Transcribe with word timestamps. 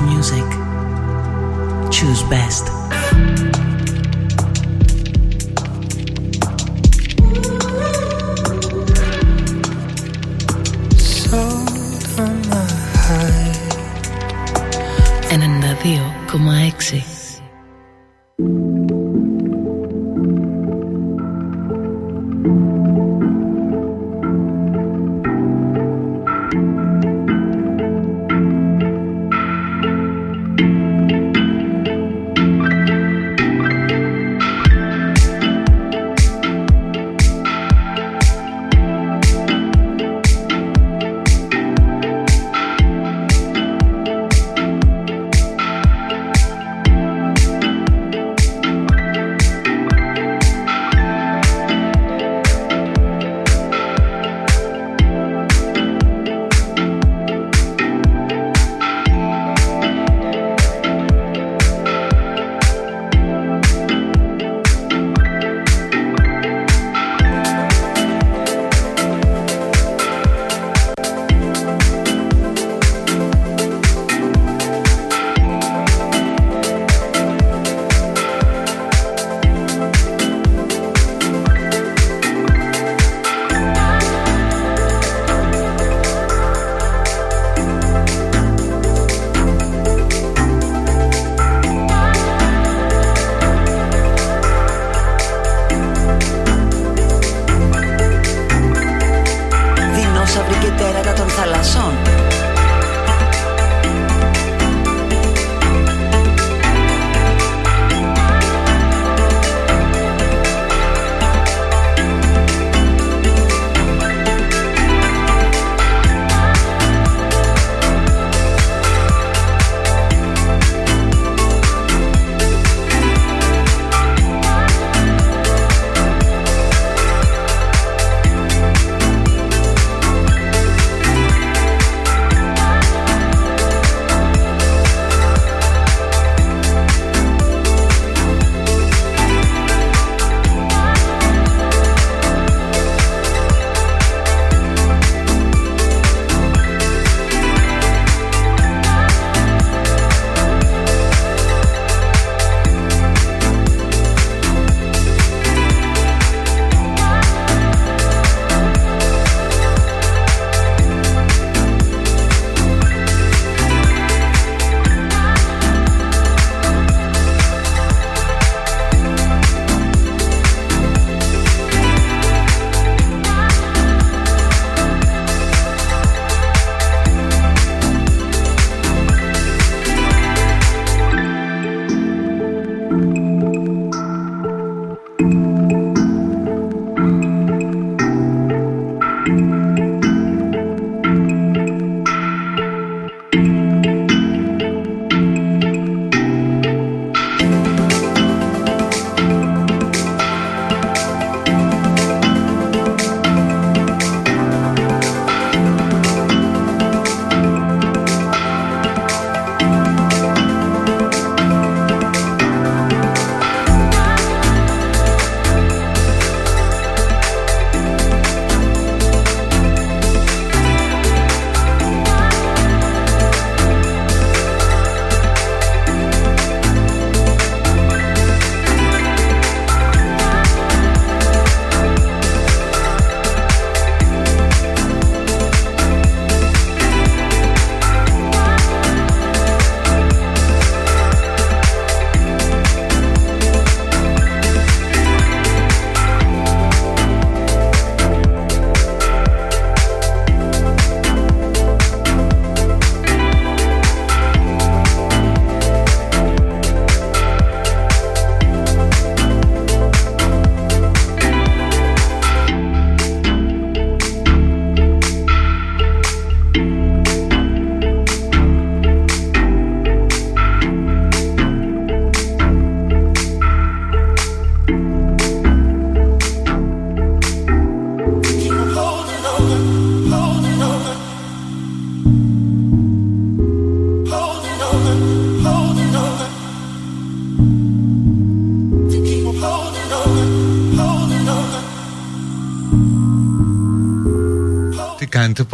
music. 0.00 0.48
Choose 1.90 2.22
best. 2.32 2.64
Ένα 15.30 15.76
δύο 15.82 16.14
κόμμα 16.32 16.54
έξι. 16.56 17.09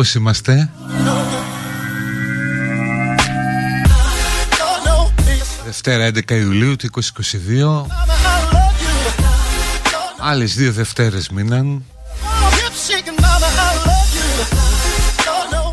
Πώς 0.07 0.15
είμαστε; 0.15 0.69
Δευτέρα 5.65 6.05
11 6.05 6.31
Ιουλίου 6.31 6.75
του 6.75 6.87
2022 6.87 7.85
Άλλες 10.19 10.55
δύο 10.55 10.71
Δευτέρες 10.71 11.29
μείναν. 11.29 11.83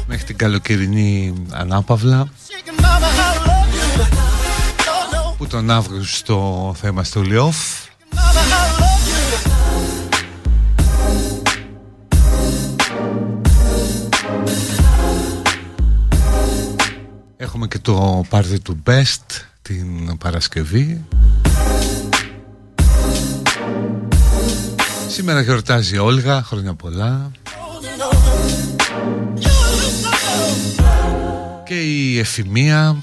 Μέχρι 0.07 0.25
την 0.25 0.37
καλοκαιρινή 0.37 1.35
ανάπαυλα 1.51 2.29
Που 5.39 5.47
τον 5.47 5.71
Αύγουστο 5.71 6.75
θα 6.81 6.89
είμαστε 6.89 7.19
όλοι 7.19 7.37
off 7.39 7.74
το 17.85 18.25
πάρτι 18.29 18.61
του 18.61 18.83
Best 18.87 19.41
την 19.63 20.19
Παρασκευή. 20.19 21.05
Σήμερα 25.09 25.41
γιορτάζει 25.41 25.95
η 25.95 25.99
Όλγα, 25.99 26.43
χρόνια 26.43 26.75
πολλά. 26.75 27.31
Και 31.65 31.75
η 31.75 32.19
Εφημεία 32.19 32.97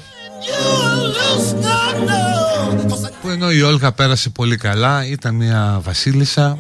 Που 3.22 3.30
ενώ 3.30 3.52
η 3.52 3.62
Όλγα 3.62 3.92
πέρασε 3.92 4.30
πολύ 4.30 4.58
καλά 4.58 5.06
Ήταν 5.06 5.36
μια 5.36 5.80
βασίλισσα 5.84 6.58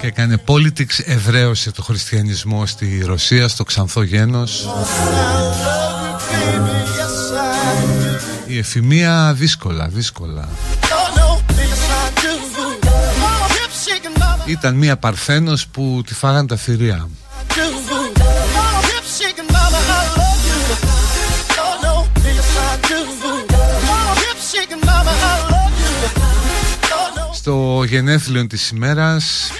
και 0.00 0.06
έκανε 0.06 0.42
politics, 0.46 1.04
ευρέωσε 1.04 1.72
το 1.72 1.82
χριστιανισμό 1.82 2.66
στη 2.66 3.02
Ρωσία, 3.06 3.48
στο 3.48 3.64
ξανθό 3.64 4.02
γένος 4.02 4.68
η 8.58 8.60
εφημεία 8.60 9.32
δύσκολα, 9.36 9.88
δύσκολα. 9.88 10.48
Ήταν 14.46 14.74
μία 14.74 14.96
παρθένος 14.96 15.66
που 15.66 16.02
τη 16.06 16.14
φάγαν 16.14 16.46
τα 16.46 16.56
θηρία. 16.56 17.08
Στο 27.34 27.84
γενέθλιο 27.86 28.46
της 28.46 28.70
ημέρας 28.70 29.50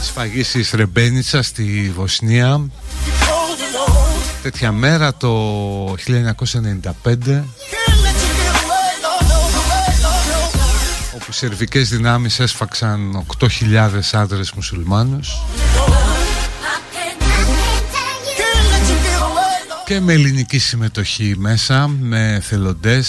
της 0.00 0.10
φαγής 0.10 0.50
της 0.50 0.70
Ρεμπένιτσα 0.70 1.42
στη 1.42 1.92
Βοσνία 1.96 2.60
τέτοια 4.50 4.72
μέρα 4.72 5.14
το 5.14 5.94
1995 5.94 5.94
όπου 11.14 11.26
οι 11.28 11.32
σερβικές 11.32 11.88
δυνάμεις 11.88 12.40
έσφαξαν 12.40 13.26
8.000 13.38 13.48
άντρες 14.12 14.52
μουσουλμάνους. 14.52 15.42
Και 19.86 20.00
με 20.00 20.12
ελληνική 20.12 20.58
συμμετοχή 20.58 21.34
μέσα 21.38 21.88
με 21.88 22.40
θελοντές 22.42 23.08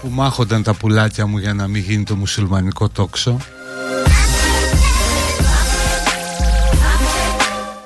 που 0.00 0.08
μάχονταν 0.08 0.62
τα 0.62 0.74
πουλάκια 0.74 1.26
μου 1.26 1.38
για 1.38 1.54
να 1.54 1.66
μην 1.66 1.82
γίνει 1.82 2.04
το 2.04 2.16
μουσουλμανικό 2.16 2.88
τόξο 2.88 3.36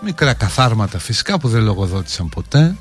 Μικρά 0.04 0.34
καθάρματα 0.34 0.99
φυσικά 0.99 1.38
που 1.38 1.49
δεν 1.49 1.62
λογοδότησαν 1.62 2.28
ποτέ 2.28 2.76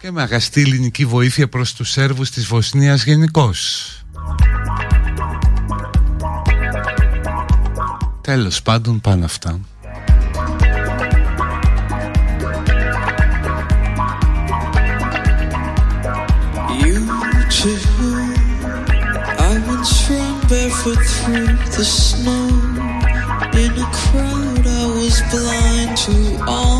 Και 0.00 0.10
με 0.10 0.22
αγαστή 0.22 0.60
ελληνική 0.60 1.04
βοήθεια 1.04 1.48
προς 1.48 1.74
τους 1.74 1.90
Σέρβους 1.90 2.30
της 2.30 2.46
Βοσνίας 2.46 3.04
γενικώς. 3.04 3.92
Τέλος 8.20 8.62
πάντων 8.62 9.00
πάνε 9.00 9.24
αυτά 9.24 9.60
through 20.94 21.56
the 21.76 21.84
snow. 21.84 22.48
In 23.54 23.72
a 23.72 23.88
crowd, 23.92 24.66
I 24.66 24.86
was 24.94 25.20
blind 25.30 25.96
to 25.98 26.44
all 26.46 26.77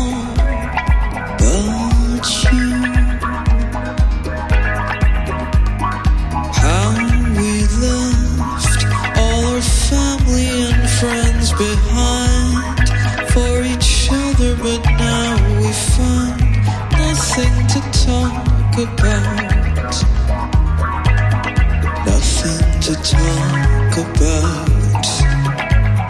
about, 23.99 24.69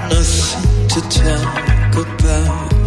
nothing 0.09 0.87
to 0.89 1.01
talk 1.09 1.95
about. 1.95 2.78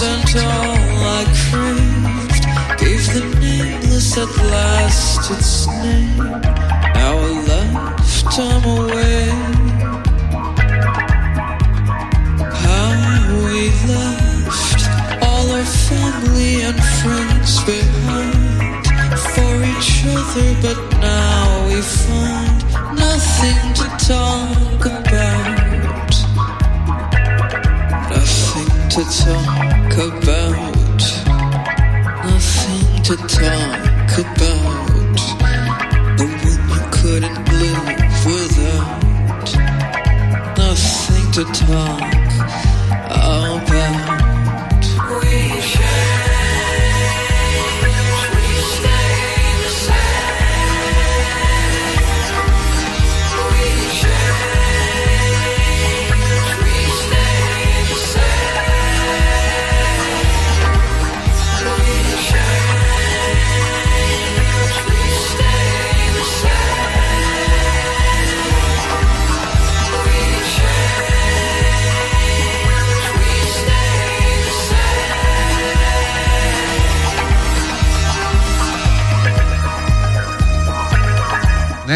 Represent 0.00 0.44
all 0.44 0.76
I 1.10 1.24
craved. 1.50 2.44
Gave 2.78 3.06
the 3.14 3.22
nameless 3.40 4.16
at 4.16 4.28
last 4.50 5.30
its 5.30 5.66
name. 5.66 6.16
Now 6.16 7.18
I 7.18 7.32
left, 7.48 8.38
away. 8.38 9.28
How 12.64 12.90
we 13.44 13.70
left 13.90 14.80
all 15.22 15.50
our 15.50 15.64
family 15.64 16.62
and 16.62 16.78
friends 17.00 17.64
behind 17.64 18.86
for 19.34 19.54
each 19.72 20.04
other, 20.06 20.48
but 20.62 20.78
now 21.00 21.66
we 21.68 21.80
find 21.82 22.58
nothing 22.96 23.74
to 23.74 24.06
talk 24.06 24.86
about. 24.86 25.57
To 28.98 29.04
talk 29.04 29.96
about. 29.96 30.98
Nothing 32.24 33.02
to 33.04 33.16
talk 33.28 34.18
about. 34.18 34.57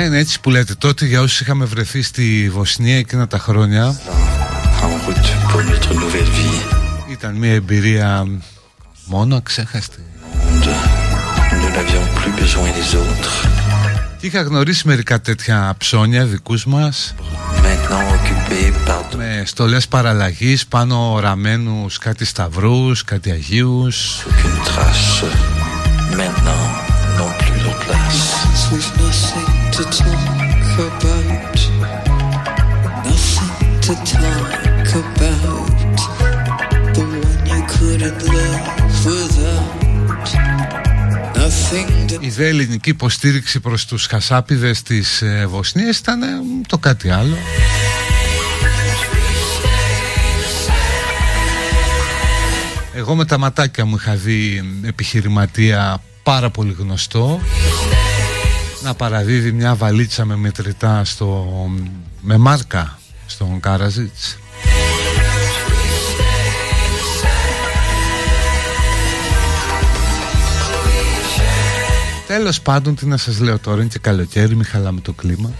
Ναι, 0.02 0.08
είναι 0.08 0.18
έτσι 0.18 0.40
που 0.40 0.50
λέτε. 0.50 0.74
Τότε 0.74 1.06
για 1.06 1.20
όσους 1.20 1.40
είχαμε 1.40 1.64
βρεθεί 1.64 2.02
στη 2.02 2.50
Βοσνία 2.52 2.96
εκείνα 2.96 3.26
τα 3.26 3.38
χρόνια 3.38 4.00
ήταν 7.10 7.34
μια 7.34 7.52
εμπειρία 7.52 8.26
μόνο 9.04 9.36
αξέχαστη. 9.36 10.02
Και 14.18 14.26
είχα 14.26 14.42
γνωρίσει 14.42 14.86
μερικά 14.86 15.20
τέτοια 15.20 15.74
ψώνια 15.78 16.24
δικούς 16.24 16.64
μας 16.64 17.14
με 19.16 19.42
στολές 19.44 19.88
παραλλαγής 19.88 20.66
πάνω 20.66 21.12
οραμένους 21.12 21.98
κάτι 21.98 22.24
σταυρούς, 22.24 23.04
κάτι 23.04 23.30
αγίους 23.30 24.26
to 24.42 24.62
talk 27.18 27.61
about 34.94 35.96
the 36.94 37.04
one 37.26 37.40
you 37.50 37.60
couldn't 37.74 38.20
live 38.34 38.64
without. 39.04 39.82
Η 42.20 42.28
δε 42.28 42.48
ελληνική 42.48 42.90
υποστήριξη 42.90 43.60
προς 43.60 43.84
τους 43.84 44.06
χασάπιδες 44.06 44.82
της 44.82 45.22
ε, 45.22 45.46
Βοσνίας 45.46 45.98
ήταν 45.98 46.22
ε, 46.22 46.26
το 46.66 46.78
κάτι 46.78 47.10
άλλο. 47.10 47.36
Εγώ 52.94 53.14
με 53.14 53.24
τα 53.24 53.38
ματάκια 53.38 53.84
μου 53.84 53.96
είχα 53.96 54.14
δει 54.14 54.62
επιχειρηματία 54.82 56.02
πάρα 56.22 56.50
πολύ 56.50 56.76
γνωστό 56.78 57.40
να 58.82 58.94
παραδίδει 58.94 59.52
μια 59.52 59.74
βαλίτσα 59.74 60.24
με 60.24 60.36
μετρητά 60.36 61.04
στο, 61.04 61.46
με 62.20 62.36
μάρκα 62.36 62.98
στον 63.26 63.60
Κάραζιτς 63.60 64.36
Τέλος 72.26 72.60
πάντων 72.60 72.94
τι 72.94 73.06
να 73.06 73.16
σας 73.16 73.40
λέω 73.40 73.58
τώρα 73.58 73.80
είναι 73.80 73.88
και 73.88 73.98
καλοκαίρι 73.98 74.54
μην 74.54 74.64
χαλάμε 74.64 75.00
το 75.00 75.12
κλίμα 75.12 75.50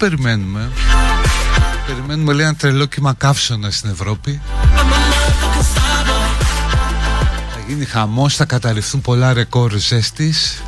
περιμένουμε. 0.00 0.70
Περιμένουμε 1.86 2.32
λέει 2.32 2.46
ένα 2.46 2.54
τρελό 2.54 2.86
κύμα 2.86 3.12
καύσωνα 3.12 3.70
στην 3.70 3.90
Ευρώπη. 3.90 4.40
Θα 7.52 7.60
γίνει 7.68 7.84
χαμός, 7.84 8.36
θα 8.36 8.44
καταρριφθούν 8.44 9.00
πολλά 9.00 9.32
ρεκόρ 9.32 9.76
ζέστης. 9.76 10.62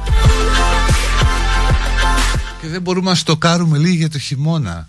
Και 2.60 2.68
δεν 2.68 2.82
μπορούμε 2.82 3.10
να 3.10 3.16
στοκάρουμε 3.16 3.78
λίγη 3.78 3.96
για 3.96 4.10
το 4.10 4.18
χειμώνα. 4.18 4.88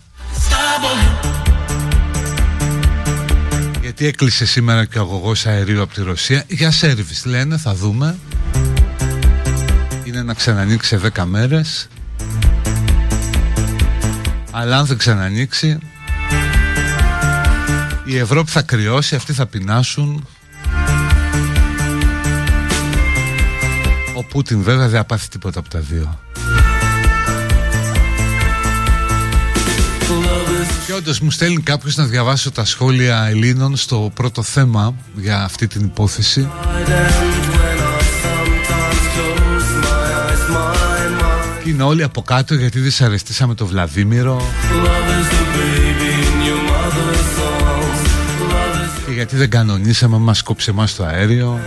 Γιατί 3.80 4.06
έκλεισε 4.06 4.46
σήμερα 4.46 4.84
και 4.84 4.98
ο 4.98 5.00
αγωγός 5.00 5.46
αερίου 5.46 5.82
από 5.82 5.94
τη 5.94 6.02
Ρωσία 6.02 6.44
Για 6.48 6.70
σέρβις 6.70 7.24
λένε 7.24 7.56
θα 7.56 7.74
δούμε 7.74 8.18
Είναι 10.04 10.22
να 10.22 10.34
ξανανοίξει 10.34 10.98
σε 10.98 11.12
10 11.16 11.24
μέρες 11.24 11.88
αλλά 14.56 14.78
αν 14.78 14.86
δεν 14.86 14.96
ξανανοίξει 14.96 15.78
η 18.04 18.16
Ευρώπη 18.18 18.50
θα 18.50 18.62
κρυώσει, 18.62 19.14
αυτοί 19.14 19.32
θα 19.32 19.46
πεινάσουν 19.46 20.26
Ο 24.16 24.24
Πούτιν 24.24 24.62
βέβαια 24.62 24.88
δεν 24.88 25.04
θα 25.08 25.28
τίποτα 25.30 25.58
από 25.58 25.68
τα 25.68 25.78
δύο 25.78 26.18
Και 30.86 30.92
όντως 30.92 31.20
μου 31.20 31.30
στέλνει 31.30 31.62
κάποιος 31.62 31.96
να 31.96 32.04
διαβάσω 32.04 32.50
τα 32.50 32.64
σχόλια 32.64 33.26
Ελλήνων 33.26 33.76
στο 33.76 34.10
πρώτο 34.14 34.42
θέμα 34.42 34.94
για 35.14 35.42
αυτή 35.42 35.66
την 35.66 35.84
υπόθεση. 35.84 36.48
Και 41.64 41.70
είναι 41.70 41.82
όλοι 41.82 42.02
από 42.02 42.22
κάτω 42.22 42.54
γιατί 42.54 42.78
δυσαρεστήσαμε 42.78 43.54
το 43.54 43.66
Βλαδίμηρο. 43.66 44.42
Και 49.06 49.12
γιατί 49.12 49.36
δεν 49.36 49.50
κανονίσαμε 49.50 50.18
μας 50.18 50.42
κόψε 50.42 50.72
μας 50.72 50.94
το 50.94 51.04
αέριο. 51.04 51.60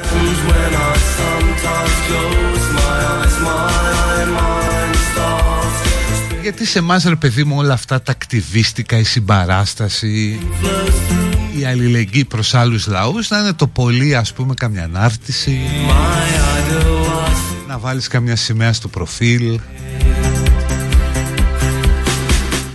Γιατί 6.41 6.65
σε 6.65 6.79
εμάς 6.79 7.03
ρε 7.03 7.15
παιδί 7.15 7.43
μου 7.43 7.55
όλα 7.57 7.73
αυτά 7.73 8.01
τα 8.01 8.11
ακτιβίστικα, 8.11 8.97
η 8.97 9.03
συμπαράσταση 9.03 10.39
η 11.59 11.65
αλληλεγγύη 11.65 12.25
προς 12.25 12.53
άλλους 12.53 12.87
λαούς 12.87 13.29
να 13.29 13.39
είναι 13.39 13.53
το 13.53 13.67
πολύ 13.67 14.15
ας 14.15 14.33
πούμε 14.33 14.53
καμιά 14.53 14.83
ανάρτηση 14.83 15.59
να 17.77 17.83
βάλεις 17.83 18.07
καμιά 18.07 18.35
σημαία 18.35 18.73
στο 18.73 18.87
προφίλ. 18.87 19.59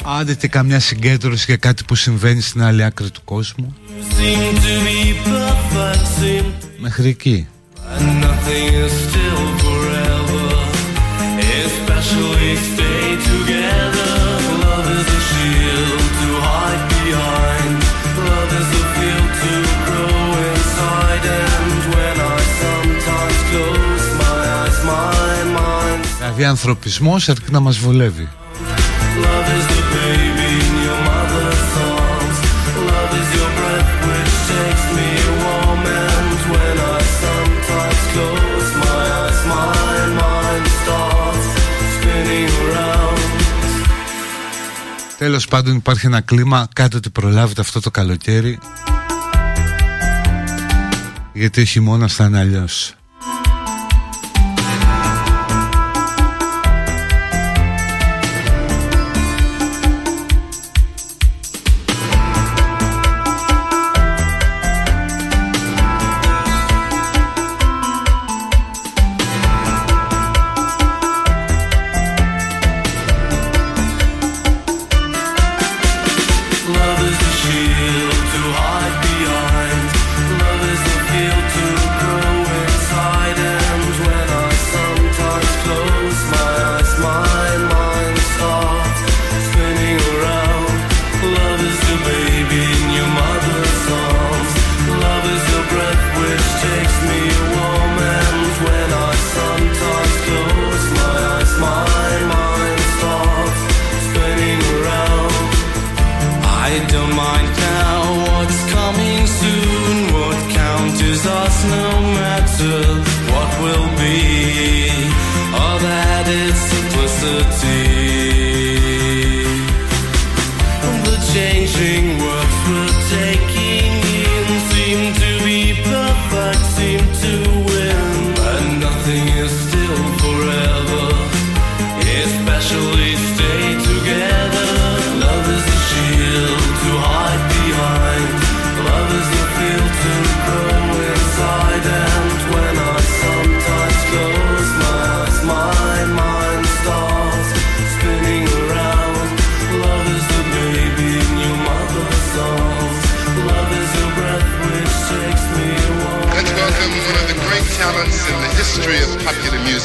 Άντε 0.02 0.34
και 0.34 0.48
καμιά 0.48 0.80
συγκέντρωση 0.80 1.44
για 1.46 1.56
κάτι 1.56 1.84
που 1.84 1.94
συμβαίνει 1.94 2.40
στην 2.40 2.62
άλλη 2.62 2.84
άκρη 2.84 3.10
του 3.10 3.20
κόσμου. 3.24 3.74
Μέχρι 6.78 7.08
εκεί 7.08 7.46
Δηλαδή 26.42 26.61
ανθρωπισμός 26.61 27.28
αρκεί 27.28 27.50
να 27.50 27.61
μας 27.61 27.78
βολεύει. 27.78 28.28
Τέλος 45.18 45.48
πάντων 45.48 45.76
υπάρχει 45.76 46.07
ένα 46.07 46.20
κλίμα 46.20 46.68
Κάτω 46.74 46.96
ότι 46.96 47.11
προλάβετε 47.11 47.61
αυτό 47.61 47.81
το 47.81 47.90
καλοκαίρι 47.90 48.59
Γιατί 51.33 51.61
ο 51.61 51.64
χειμώνας 51.64 52.14
θα 52.14 52.24
είναι 52.24 52.38
αλλιώς 52.38 52.94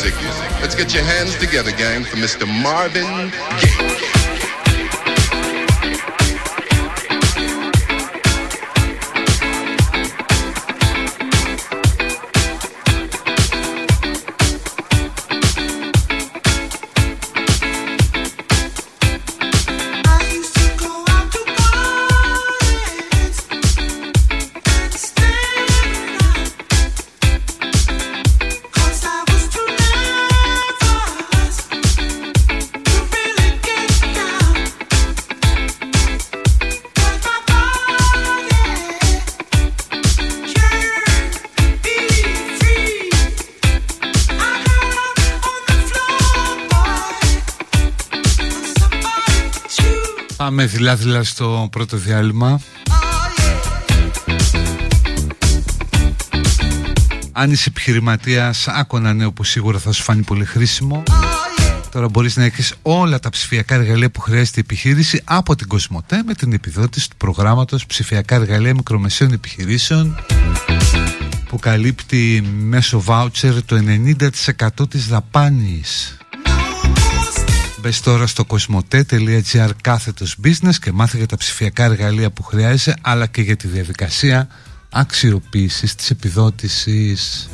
music. 0.03 0.13
Let's 0.61 0.75
get 0.75 0.93
your 0.93 1.03
hands 1.03 1.35
together, 1.37 1.71
gang, 1.71 2.03
for 2.03 2.17
Mr. 2.17 2.45
Marvin 2.45 3.31
Πάμε 50.87 50.99
δειλά-δειλά 50.99 51.23
στο 51.23 51.67
πρώτο 51.71 51.97
διάλειμμα. 51.97 52.61
Αν 57.31 57.51
είσαι 57.51 57.69
επιχειρηματίας, 57.69 58.67
άκου 58.67 58.97
ένα 58.97 59.13
νέο 59.13 59.31
που 59.31 59.43
σίγουρα 59.43 59.79
θα 59.79 59.91
σου 59.91 60.03
φάνει 60.03 60.21
πολύ 60.21 60.45
χρήσιμο. 60.45 61.03
Τώρα 61.91 62.09
μπορείς 62.09 62.35
να 62.35 62.43
έχεις 62.43 62.73
όλα 62.81 63.19
τα 63.19 63.29
ψηφιακά 63.29 63.75
εργαλεία 63.75 64.11
που 64.11 64.19
χρειάζεται 64.19 64.59
η 64.59 64.63
επιχείρηση 64.65 65.21
από 65.23 65.55
την 65.55 65.67
Κοσμοτέ 65.67 66.23
με 66.25 66.33
την 66.33 66.53
επιδότηση 66.53 67.09
του 67.09 67.15
προγράμματος 67.17 67.85
ψηφιακά 67.85 68.35
εργαλεία 68.35 68.73
μικρομεσαίων 68.73 69.31
επιχειρήσεων 69.31 70.15
που 71.47 71.59
καλύπτει 71.59 72.43
μέσω 72.57 73.01
βάουτσερ 73.01 73.63
το 73.63 73.77
90% 74.79 74.89
της 74.89 75.07
δαπάνης. 75.07 76.16
Μπες 77.81 78.01
τώρα 78.01 78.27
στο 78.27 78.45
κοσμοτέ.gr 78.45 79.69
κάθετος 79.81 80.37
business 80.43 80.75
και 80.81 80.91
μάθε 80.91 81.17
για 81.17 81.25
τα 81.25 81.37
ψηφιακά 81.37 81.83
εργαλεία 81.83 82.31
που 82.31 82.43
χρειάζεσαι 82.43 82.95
αλλά 83.01 83.25
και 83.27 83.41
για 83.41 83.55
τη 83.55 83.67
διαδικασία 83.67 84.47
αξιοποίησης 84.89 85.95
της 85.95 86.09
επιδότησης. 86.09 87.49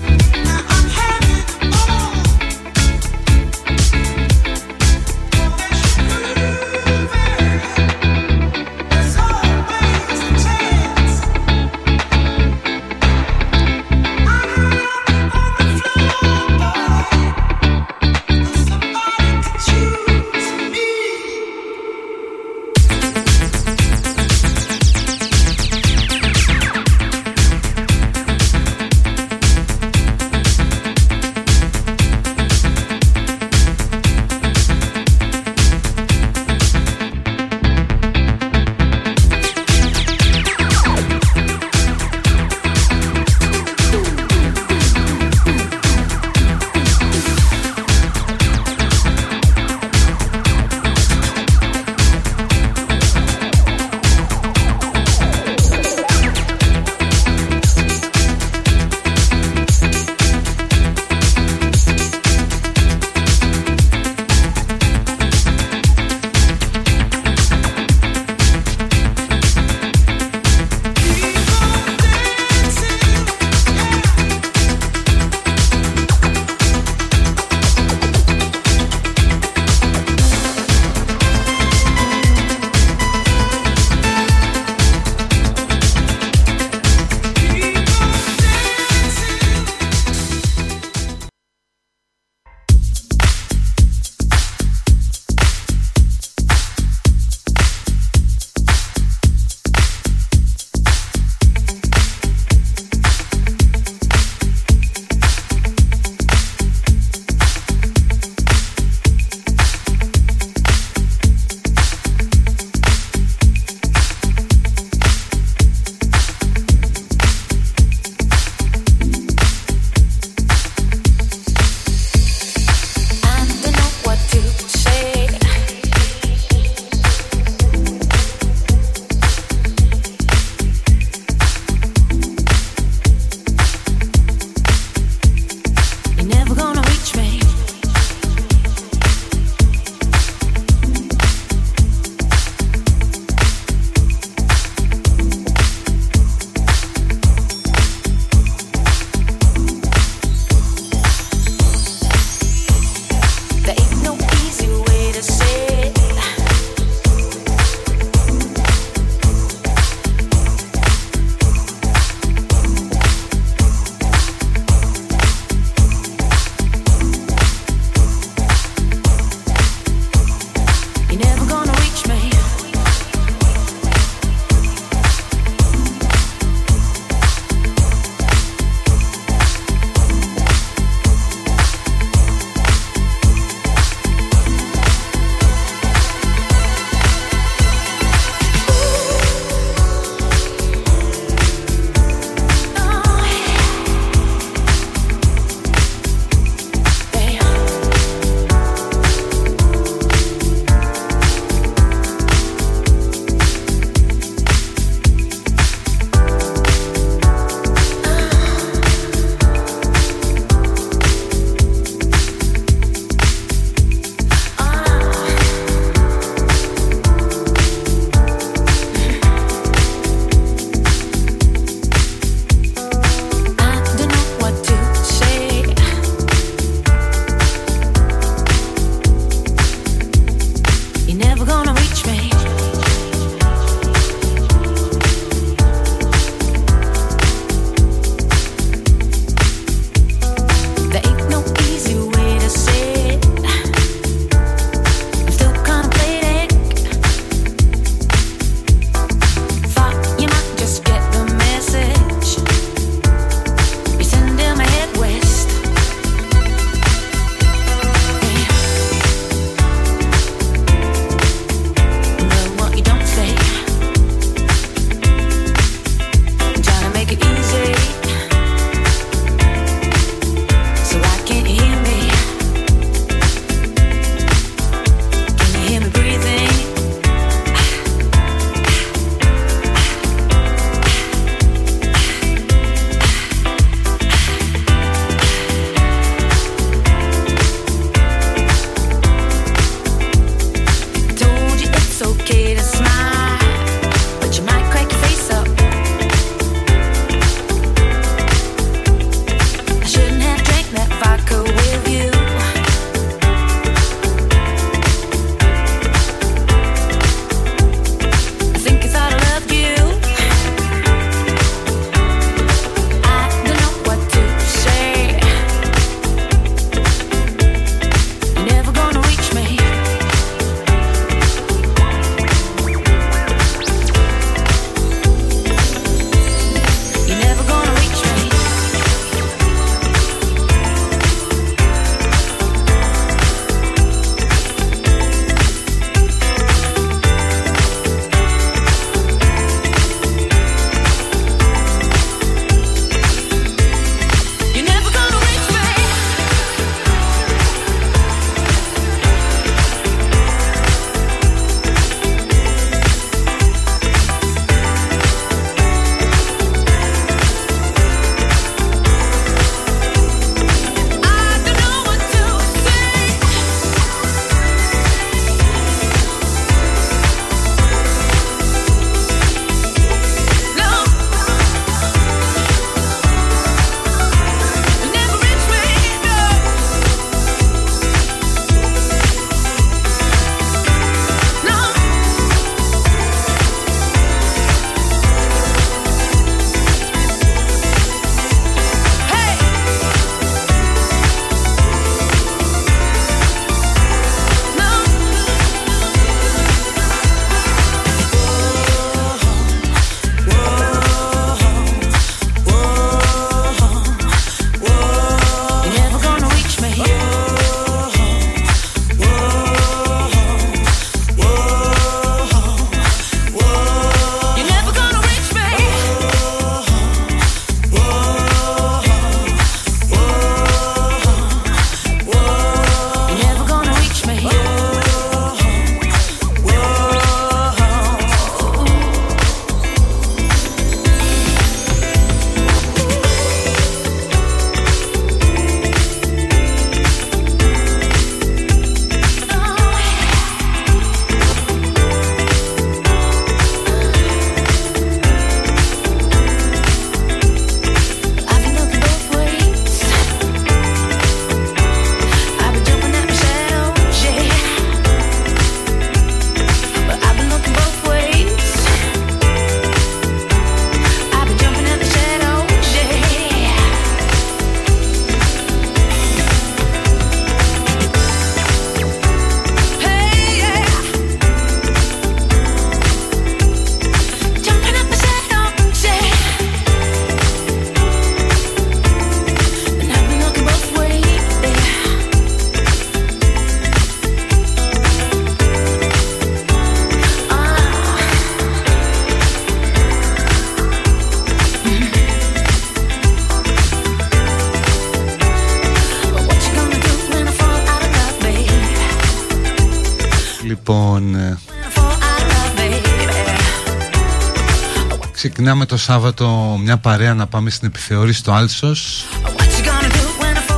Ξεκινάμε 505.54 505.80
το 505.80 505.86
Σάββατο 505.92 506.58
μια 506.64 506.78
παρέα 506.78 507.14
να 507.14 507.28
πάμε 507.28 507.50
στην 507.50 507.68
επιθεώρηση 507.68 508.20
στο 508.20 508.32
Άλσος. 508.32 509.06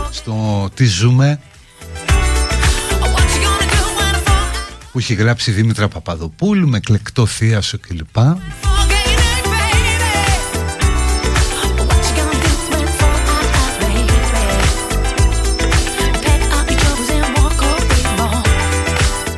Στο 0.10 0.70
τι 0.74 0.86
ζούμε 0.86 1.40
Που 4.92 5.00
έχει 5.00 5.14
γράψει 5.14 5.52
Δήμητρα 5.52 5.88
Παπαδοπούλου 5.88 6.68
με 6.68 6.80
κλεκτό 6.80 7.26
θείασο 7.26 7.78
κλπ. 7.80 8.18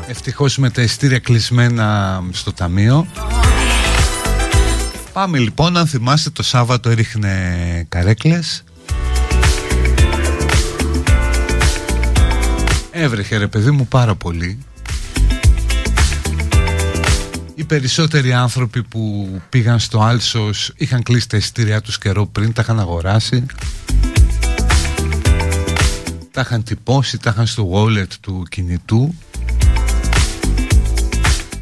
Ευτυχώς 0.08 0.58
με 0.58 0.70
τα 0.70 0.82
ειστήρια 0.82 1.20
κλεισμένα 1.20 2.24
στο 2.32 2.54
ταμείο 2.54 3.08
Πάμε 5.18 5.38
λοιπόν, 5.38 5.78
αν 5.78 5.88
θυμάστε 5.88 6.30
το 6.30 6.44
Σάββατο 6.44 6.90
έριχνε 6.90 7.86
καρέκλες. 7.90 8.64
Έβρεχε 12.92 13.38
ρε 13.38 13.48
παιδί 13.48 13.72
μου 13.72 13.88
πάρα 13.88 14.16
πολύ. 14.16 14.60
Οι 17.56 17.64
περισσότεροι 17.64 18.34
άνθρωποι 18.34 18.84
που 18.84 19.30
πήγαν 19.50 19.80
στο 19.80 20.00
Άλσος 20.00 20.74
είχαν 20.76 21.04
κλείσει 21.04 21.30
τα 21.30 21.38
ειστήριά 21.38 21.82
τους 21.82 21.98
καιρό 21.98 22.26
πριν, 22.26 22.54
τα 22.54 22.62
είχαν 22.62 22.80
αγοράσει. 22.80 23.46
Τα 26.32 26.42
είχαν 26.42 26.64
τυπώσει, 26.64 27.18
τα 27.18 27.30
είχαν 27.30 27.46
στο 27.46 27.70
wallet 27.74 28.14
του 28.22 28.46
κινητού. 28.50 29.16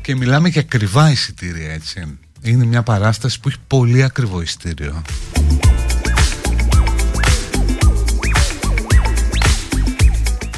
Και 0.01 0.15
μιλάμε 0.15 0.49
για 0.49 0.61
ακριβά 0.61 1.11
εισιτήρια 1.11 1.71
έτσι 1.73 2.17
είναι 2.45 2.65
μια 2.65 2.83
παράσταση 2.83 3.39
που 3.39 3.47
έχει 3.47 3.57
πολύ 3.67 4.03
ακριβό 4.03 4.41
ειστήριο. 4.41 5.01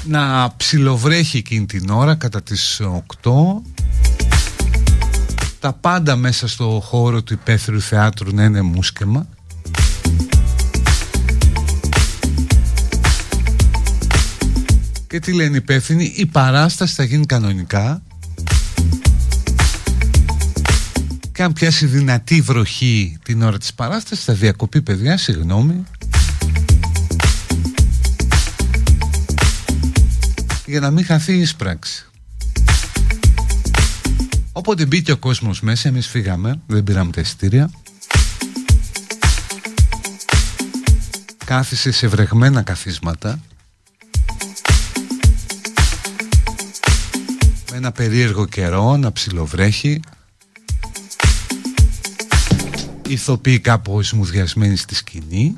Να 0.03 0.53
ψιλοβρέχει 0.57 1.37
εκείνη 1.37 1.65
την 1.65 1.89
ώρα 1.89 2.15
κατά 2.15 2.43
τις 2.43 2.81
8 3.23 3.31
τα 5.59 5.73
πάντα 5.73 6.15
μέσα 6.15 6.47
στο 6.47 6.81
χώρο 6.83 7.23
του 7.23 7.33
υπαίθριου 7.33 7.81
θεάτρου 7.81 8.35
να 8.35 8.43
είναι 8.43 8.61
μουσκεμα. 8.61 9.27
Και 15.07 15.19
τι 15.19 15.33
λένε 15.33 15.53
οι 15.55 15.59
υπεύθυνοι 15.61 16.13
η 16.15 16.25
παράσταση 16.25 16.93
θα 16.93 17.03
γίνει 17.03 17.25
κανονικά 17.25 18.01
και 21.37 21.43
αν 21.43 21.53
πιάσει 21.53 21.85
δυνατή 21.85 22.41
βροχή 22.41 23.17
την 23.23 23.41
ώρα 23.41 23.57
της 23.57 23.73
παράστασης 23.73 24.23
θα 24.25 24.33
διακοπεί 24.33 24.81
παιδιά, 24.81 25.17
συγγνώμη 25.17 25.83
για 30.65 30.79
να 30.79 30.91
μην 30.91 31.05
χαθεί 31.05 31.33
η 31.33 31.39
εισπράξη. 31.39 32.05
Όποτε 34.51 34.85
μπήκε 34.85 35.11
ο 35.11 35.17
κόσμος 35.17 35.61
μέσα, 35.61 35.87
εμείς 35.87 36.07
φύγαμε, 36.07 36.61
δεν 36.67 36.83
πήραμε 36.83 37.11
τα 37.11 37.21
εισιτήρια. 37.21 37.71
Κάθισε 41.45 41.91
σε 41.91 42.07
βρεγμένα 42.07 42.61
καθίσματα. 42.61 43.39
Με 47.71 47.77
ένα 47.77 47.91
περίεργο 47.91 48.45
καιρό 48.45 48.97
να 48.97 49.11
ψιλοβρέχει 49.11 49.99
ηθοποιοί 53.07 53.59
κάπως 53.59 54.11
μουδιασμένοι 54.13 54.75
στη 54.75 54.95
σκηνή. 54.95 55.57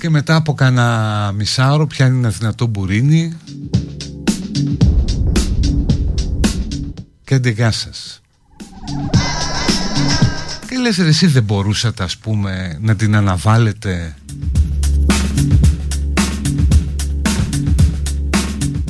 Και 0.00 0.10
μετά 0.10 0.34
από 0.34 0.54
κάνα 0.54 1.32
μισάωρο 1.36 1.86
πιάνει 1.86 2.18
ένα 2.18 2.28
δυνατό 2.28 2.66
μπουρίνι. 2.66 3.36
Και 7.24 7.34
αντεγά 7.34 7.70
σας 7.70 8.20
και 10.70 10.78
λες 10.78 10.96
ρε 10.96 11.08
εσύ 11.08 11.26
δεν 11.26 11.42
μπορούσατε 11.42 12.02
ας 12.02 12.16
πούμε 12.16 12.78
να 12.80 12.96
την 12.96 13.16
αναβάλλετε 13.16 14.14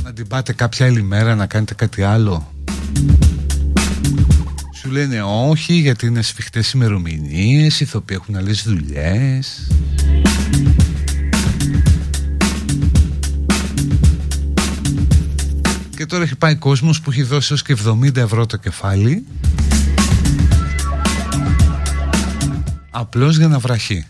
να 0.03 0.13
την 0.13 0.27
πάτε 0.27 0.53
κάποια 0.53 0.87
άλλη 0.87 1.03
μέρα 1.03 1.35
να 1.35 1.47
κάνετε 1.47 1.75
κάτι 1.75 2.03
άλλο; 2.03 2.53
Σου 4.91 4.97
λένε 4.97 5.23
όχι 5.23 5.73
γιατί 5.73 6.07
είναι 6.07 6.23
σφιχτές 6.23 6.73
ημερομηνίες, 6.73 7.81
οι 7.81 7.85
ηθοποιοί 7.85 8.19
έχουν 8.21 8.37
άλλες 8.37 8.63
δουλειές. 8.63 9.69
Και 15.97 16.07
τώρα 16.07 16.23
έχει 16.23 16.37
πάει 16.37 16.55
κόσμος 16.55 17.01
που 17.01 17.11
έχει 17.11 17.23
δώσει 17.23 17.53
ως 17.53 17.63
και 17.63 17.77
70 17.87 18.17
ευρώ 18.17 18.47
το 18.47 18.57
κεφάλι. 18.57 19.25
Απλώς 22.91 23.37
για 23.37 23.49
να 23.49 23.59
βραχεί 23.59 24.07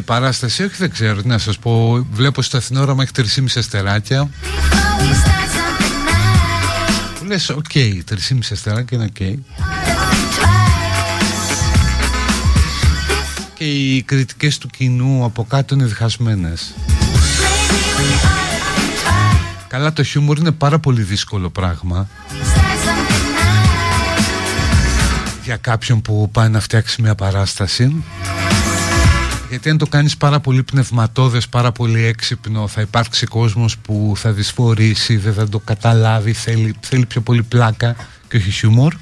τώρα 0.00 0.18
αν 0.18 0.24
λέει 0.24 0.30
παράσταση, 0.30 0.62
όχι 0.62 0.74
δεν 0.78 0.90
ξέρω 0.90 1.22
τι 1.22 1.28
να 1.28 1.38
σας 1.38 1.58
πω. 1.58 2.06
Βλέπω 2.12 2.42
στο 2.42 2.56
Αθηνόραμα 2.56 3.02
έχει 3.02 3.12
3,5 3.16 3.44
αστεράκια. 3.56 4.30
Που 7.18 7.24
λες, 7.24 7.48
OK, 7.48 7.64
okay, 7.74 8.00
3,5 8.10 8.38
αστεράκια 8.52 8.98
είναι 8.98 9.06
OK. 9.06 9.16
Okay. 9.18 9.34
Και 13.54 13.64
οι 13.64 14.02
κριτικές 14.02 14.58
του 14.58 14.68
κοινού 14.68 15.24
από 15.24 15.44
κάτω 15.44 15.74
είναι 15.74 15.84
διχασμένες. 15.84 16.74
Καλά 19.68 19.92
το 19.92 20.02
χιούμορ 20.02 20.38
είναι 20.38 20.52
πάρα 20.52 20.78
πολύ 20.78 21.02
δύσκολο 21.02 21.50
πράγμα 21.50 22.08
για 25.44 25.56
κάποιον 25.56 26.02
που 26.02 26.30
πάει 26.32 26.48
να 26.48 26.60
φτιάξει 26.60 27.02
μια 27.02 27.14
παράσταση 27.14 28.04
γιατί 29.50 29.70
αν 29.70 29.78
το 29.78 29.86
κάνεις 29.86 30.16
πάρα 30.16 30.40
πολύ 30.40 30.62
πνευματώδες, 30.62 31.48
πάρα 31.48 31.72
πολύ 31.72 32.04
έξυπνο 32.04 32.68
θα 32.68 32.80
υπάρξει 32.80 33.26
κόσμος 33.26 33.78
που 33.78 34.12
θα 34.16 34.32
δυσφορήσει, 34.32 35.16
δεν 35.16 35.32
θα 35.32 35.48
το 35.48 35.58
καταλάβει, 35.58 36.32
θέλει, 36.32 36.74
θέλει 36.80 37.06
πιο 37.06 37.20
πολύ 37.20 37.42
πλάκα 37.42 37.96
και 38.28 38.36
όχι 38.36 38.50
χιούμορ. 38.50 38.94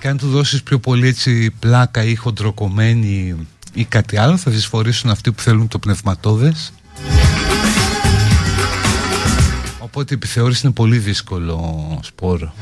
Και 0.00 0.08
αν 0.08 0.16
του 0.16 0.28
δώσεις 0.28 0.62
πιο 0.62 0.78
πολύ 0.78 1.08
έτσι 1.08 1.50
πλάκα 1.50 2.04
ή 2.04 2.14
χοντροκομμένη 2.14 3.36
ή 3.72 3.84
κάτι 3.84 4.16
άλλο 4.16 4.36
θα 4.36 4.50
δυσφορήσουν 4.50 5.10
αυτοί 5.10 5.32
που 5.32 5.42
θέλουν 5.42 5.68
το 5.68 5.78
πνευματώδες. 5.78 6.72
Οπότε 9.78 10.14
η 10.14 10.16
επιθεώρηση 10.16 10.60
είναι 10.64 10.74
πολύ 10.74 10.98
δύσκολο 10.98 12.00
σπόρο 12.02 12.54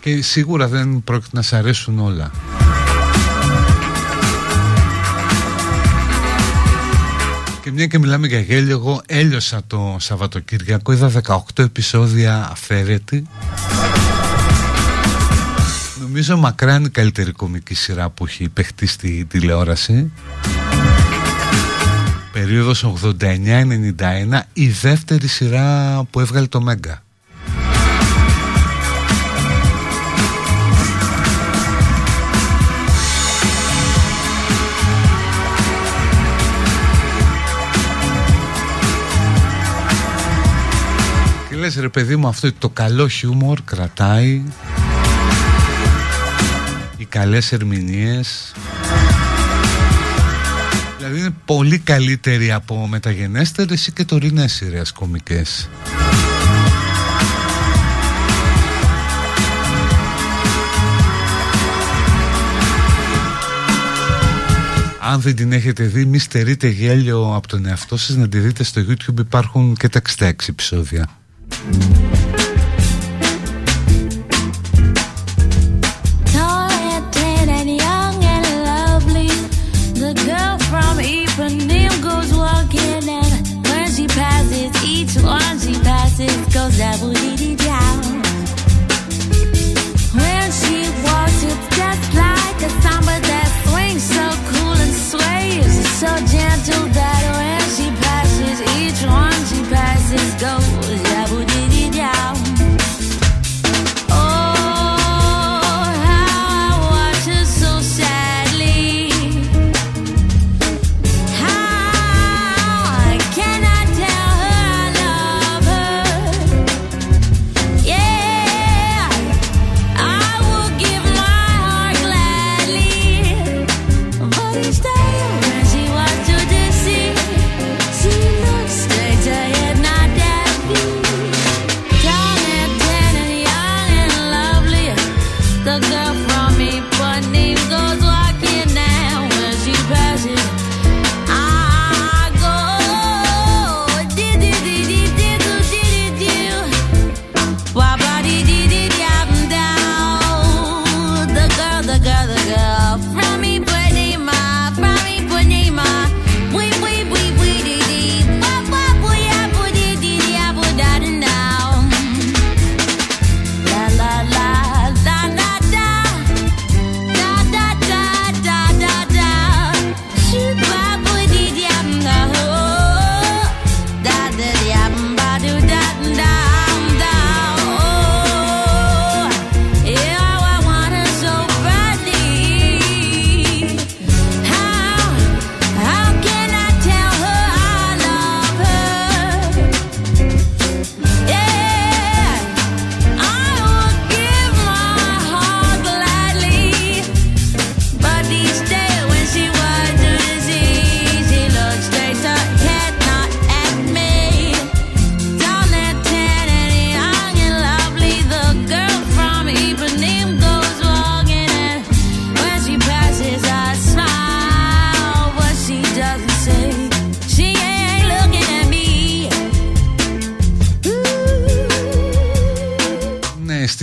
και 0.00 0.22
σίγουρα 0.22 0.68
δεν 0.68 1.02
πρόκειται 1.04 1.36
να 1.36 1.42
σε 1.42 1.56
αρέσουν 1.56 1.98
όλα. 1.98 2.30
Και 7.62 7.70
μια 7.70 7.86
και 7.86 7.98
μιλάμε 7.98 8.26
για 8.26 8.40
γέλιο, 8.40 8.76
εγώ 8.76 9.02
έλειωσα 9.06 9.60
το 9.66 9.96
Σαββατοκύριακο, 9.98 10.92
είδα 10.92 11.10
18 11.26 11.38
επεισόδια 11.56 12.48
αφαίρετη. 12.50 13.26
Νομίζω 16.00 16.36
μακράν 16.36 16.84
η 16.84 16.88
καλύτερη 16.88 17.32
κομική 17.32 17.74
σειρά 17.74 18.10
που 18.10 18.24
έχει 18.24 18.48
παιχτεί 18.48 18.86
στη 18.86 19.24
τηλεόραση. 19.24 20.12
Περίοδος 22.32 22.84
89-91, 22.84 24.40
η 24.52 24.68
δεύτερη 24.68 25.26
σειρά 25.26 26.02
που 26.10 26.20
έβγαλε 26.20 26.46
το 26.46 26.60
Μέγκα. 26.60 27.02
Ρε 41.80 41.88
παιδί 41.88 42.16
μου 42.16 42.28
αυτό 42.28 42.52
το 42.52 42.68
καλό 42.68 43.08
χιούμορ 43.08 43.60
κρατάει 43.64 44.42
Οι 46.96 47.04
καλές 47.04 47.52
ερμηνείες. 47.52 48.52
Δηλαδή 50.98 51.18
είναι 51.18 51.34
πολύ 51.44 51.78
καλύτερη 51.78 52.52
από 52.52 52.86
μεταγενέστερες 52.86 53.86
ή 53.86 53.92
και 53.92 54.04
τωρινές 54.04 54.52
σειρές 54.52 54.92
κομικές. 54.92 55.68
Αν 65.00 65.20
δεν 65.20 65.34
την 65.36 65.52
έχετε 65.52 65.84
δει 65.84 66.04
μη 66.04 66.18
στερείτε 66.18 66.68
γέλιο 66.68 67.32
από 67.34 67.48
τον 67.48 67.66
εαυτό 67.66 67.96
σας 67.96 68.16
να 68.16 68.28
τη 68.28 68.38
δείτε 68.38 68.64
στο 68.64 68.80
YouTube. 68.88 69.18
Υπάρχουν 69.18 69.76
και 69.76 69.88
τα 69.88 70.00
66 70.18 70.30
επεισόδια 70.48 71.19
Bye. 71.62 72.09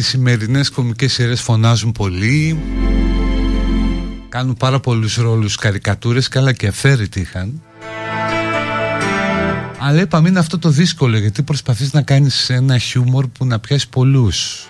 Σημερινές 0.02 0.70
κομικές 0.70 1.14
σειρές 1.14 1.42
φωνάζουν 1.42 1.92
πολύ. 1.92 2.60
Κάνουν 4.30 4.56
πάρα 4.56 4.80
πολλούς 4.80 5.16
ρόλους 5.16 5.56
καρικατούρες 5.56 6.28
Καλά 6.28 6.54
και 6.54 6.68
αφαίρετοι 6.68 7.20
είχαν. 7.20 7.62
Αλλά 9.80 10.02
είπαμε 10.02 10.30
είναι 10.30 10.40
αυτό 10.40 10.60
το 10.60 10.70
δύσκολο 10.70 11.18
Γιατί 11.18 11.44
προσπαθείς 11.44 11.94
να 11.94 12.02
κάνεις 12.02 12.50
ένα 12.50 12.78
χιούμορ 12.78 13.28
που 13.28 13.46
να 13.46 13.60
πιάσει 13.60 13.90
πολλούς. 13.90 14.68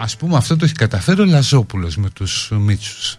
Ας 0.00 0.16
πούμε 0.16 0.36
αυτό 0.36 0.56
το 0.56 0.64
έχει 0.64 0.74
καταφέρει 0.74 1.20
ο 1.20 1.24
Λαζόπουλος 1.24 1.96
με 1.96 2.10
τους 2.10 2.50
Μίτσους 2.60 3.18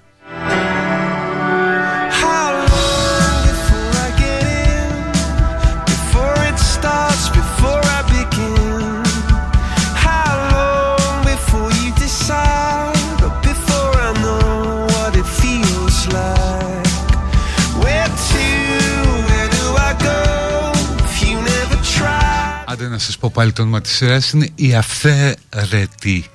Άντε 22.76 22.88
να 22.88 22.98
σας 22.98 23.18
πω 23.18 23.32
πάλι 23.34 23.52
το 23.52 23.62
όνομα 23.62 23.82
της 23.82 23.92
σειράς 23.92 24.32
είναι 24.32 24.50
η 24.56 24.76
Αφαίρετη 24.76 26.30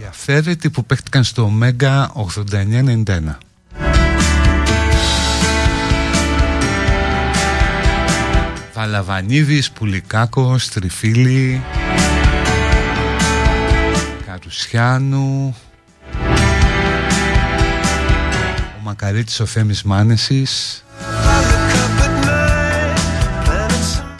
Η 0.00 0.04
Αφαίρετη 0.08 0.70
που 0.70 0.84
παίχτηκαν 0.84 1.24
στο 1.24 1.52
Omega 1.52 2.06
8991 3.04 3.38
Βαλαβανίδης, 8.74 9.70
Πουλικάκος, 9.70 10.68
Τριφίλη 10.68 11.62
Καρουσιάνου 14.26 15.56
Ο 18.78 18.82
Μακαρίτης 18.82 19.40
ο 19.40 19.46
Φέμης 19.46 19.82
Μάνεσης 19.82 20.84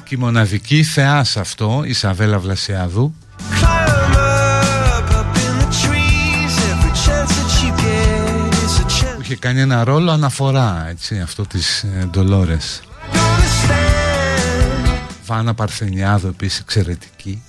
και 0.07 0.15
η 0.15 0.19
μοναδική 0.19 0.83
θεάς 0.83 1.29
σε 1.29 1.41
αυτό, 1.41 1.83
η 1.85 1.93
Σαβέλα 1.93 2.39
Βλασιάδου. 2.39 3.15
Που 9.15 9.23
είχε 9.23 9.37
κάνει 9.37 9.61
ένα 9.61 9.85
ρόλο 9.85 10.11
αναφορά 10.11 10.87
έτσι, 10.89 11.21
αυτό 11.21 11.47
της 11.47 11.83
ε, 11.83 12.09
Ντολόρες. 12.11 12.83
Βάνα 15.27 15.55
Παρθενιάδου 15.55 16.27
επίσης 16.27 16.59
εξαιρετική 16.59 17.43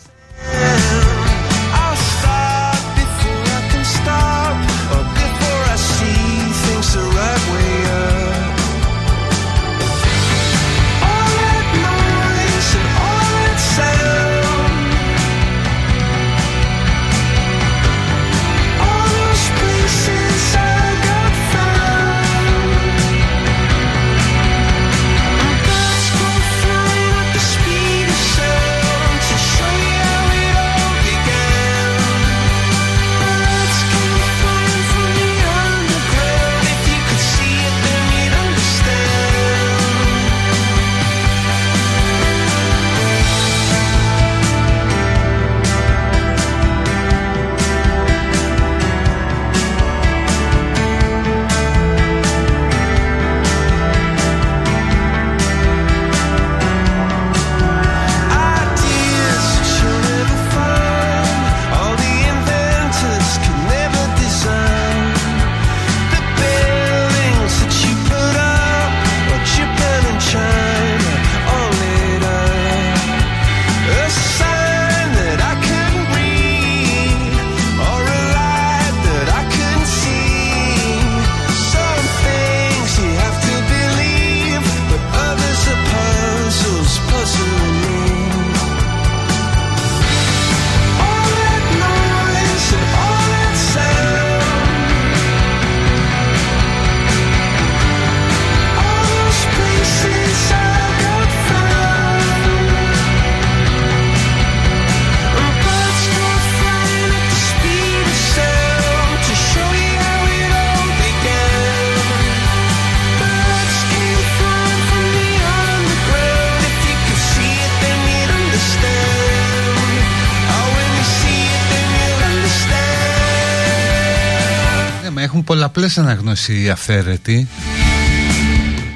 πολλαπλές 125.97 126.15
αναγνώσει 126.17 126.61
η 126.63 126.69
αυθαίρετη 126.69 127.47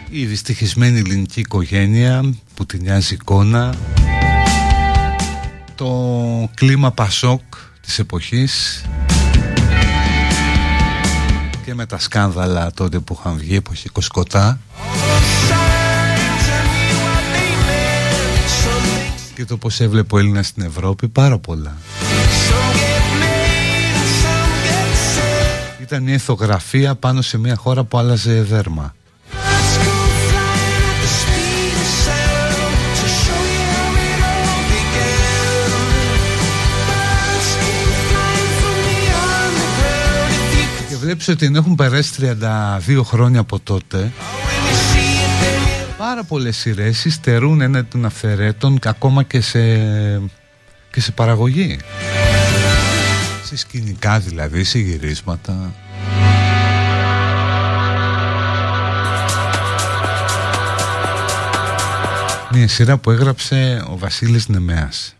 η 0.09 0.25
δυστυχισμένη 0.25 0.99
ελληνική 0.99 1.39
οικογένεια 1.39 2.33
που 2.53 2.65
την 2.65 2.81
νοιάζει 2.81 3.13
εικόνα 3.13 3.73
το 5.75 5.89
κλίμα 6.53 6.91
πασόκ 6.91 7.41
της 7.81 7.99
εποχής 7.99 8.85
και 11.65 11.73
με 11.73 11.85
τα 11.85 11.99
σκάνδαλα 11.99 12.71
τότε 12.71 12.99
που 12.99 13.17
είχαν 13.19 13.37
βγει 13.37 13.55
εποχή 13.55 13.89
Κοσκοτά. 13.89 14.59
Και 19.35 19.45
το 19.45 19.57
πως 19.57 19.79
έβλεπε 19.79 20.15
ο 20.15 20.17
Έλληνας 20.17 20.47
στην 20.47 20.63
Ευρώπη 20.63 21.07
πάρα 21.07 21.37
πολλά 21.37 21.77
Ήταν 25.91 26.03
μια 26.03 26.13
ηθογραφία 26.13 26.95
πάνω 26.95 27.21
σε 27.21 27.37
μια 27.37 27.55
χώρα 27.55 27.83
που 27.83 27.97
άλλαζε 27.97 28.41
δέρμα. 28.41 28.95
Και 40.89 40.95
βλέπεις 40.95 41.27
ότι 41.27 41.51
έχουν 41.55 41.75
περάσει 41.75 42.11
32 42.87 43.01
χρόνια 43.03 43.39
από 43.39 43.59
τότε 43.59 44.11
Πάρα 45.97 46.23
πολλές 46.23 46.57
σειρές 46.57 47.05
υστερούν 47.05 47.61
ένα 47.61 47.85
των 47.85 48.05
αφαιρέτων 48.05 48.79
ακόμα 48.83 49.23
και 49.23 49.41
σε, 49.41 49.59
και 50.91 51.01
σε 51.01 51.11
παραγωγή 51.11 51.79
σε 53.51 53.57
σκηνικά 53.57 54.19
δηλαδή, 54.19 54.63
σε 54.63 54.79
γυρίσματα. 54.79 55.73
Μια 62.51 62.67
σειρά 62.67 62.97
που 62.97 63.11
έγραψε 63.11 63.83
ο 63.89 63.97
Βασίλης 63.97 64.47
Νεμέας 64.47 65.15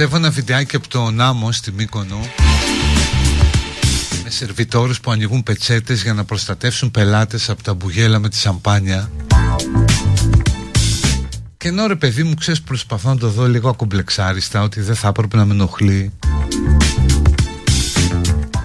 Μαζεύω 0.00 0.18
ένα 0.18 0.30
βιντεάκι 0.30 0.76
από 0.76 0.88
το 0.88 1.10
Νάμο 1.10 1.52
στη 1.52 1.72
Μύκονο. 1.72 2.18
Με 4.24 4.30
σερβιτόρους 4.30 5.00
που 5.00 5.10
ανοίγουν 5.10 5.42
πετσέτες 5.42 6.02
για 6.02 6.14
να 6.14 6.24
προστατεύσουν 6.24 6.90
πελάτες 6.90 7.50
από 7.50 7.62
τα 7.62 7.74
μπουγέλα 7.74 8.18
με 8.18 8.28
τη 8.28 8.36
σαμπάνια. 8.36 9.10
Και 11.56 11.68
ενώ 11.68 11.86
ρε 11.86 11.94
παιδί 11.94 12.22
μου 12.22 12.34
ξέρεις 12.34 12.62
προσπαθώ 12.62 13.08
να 13.08 13.16
το 13.16 13.28
δω 13.28 13.48
λίγο 13.48 13.68
ακομπλεξάριστα 13.68 14.62
ότι 14.62 14.80
δεν 14.80 14.94
θα 14.94 15.08
έπρεπε 15.08 15.36
να 15.36 15.44
με 15.44 15.52
ενοχλεί. 15.52 16.12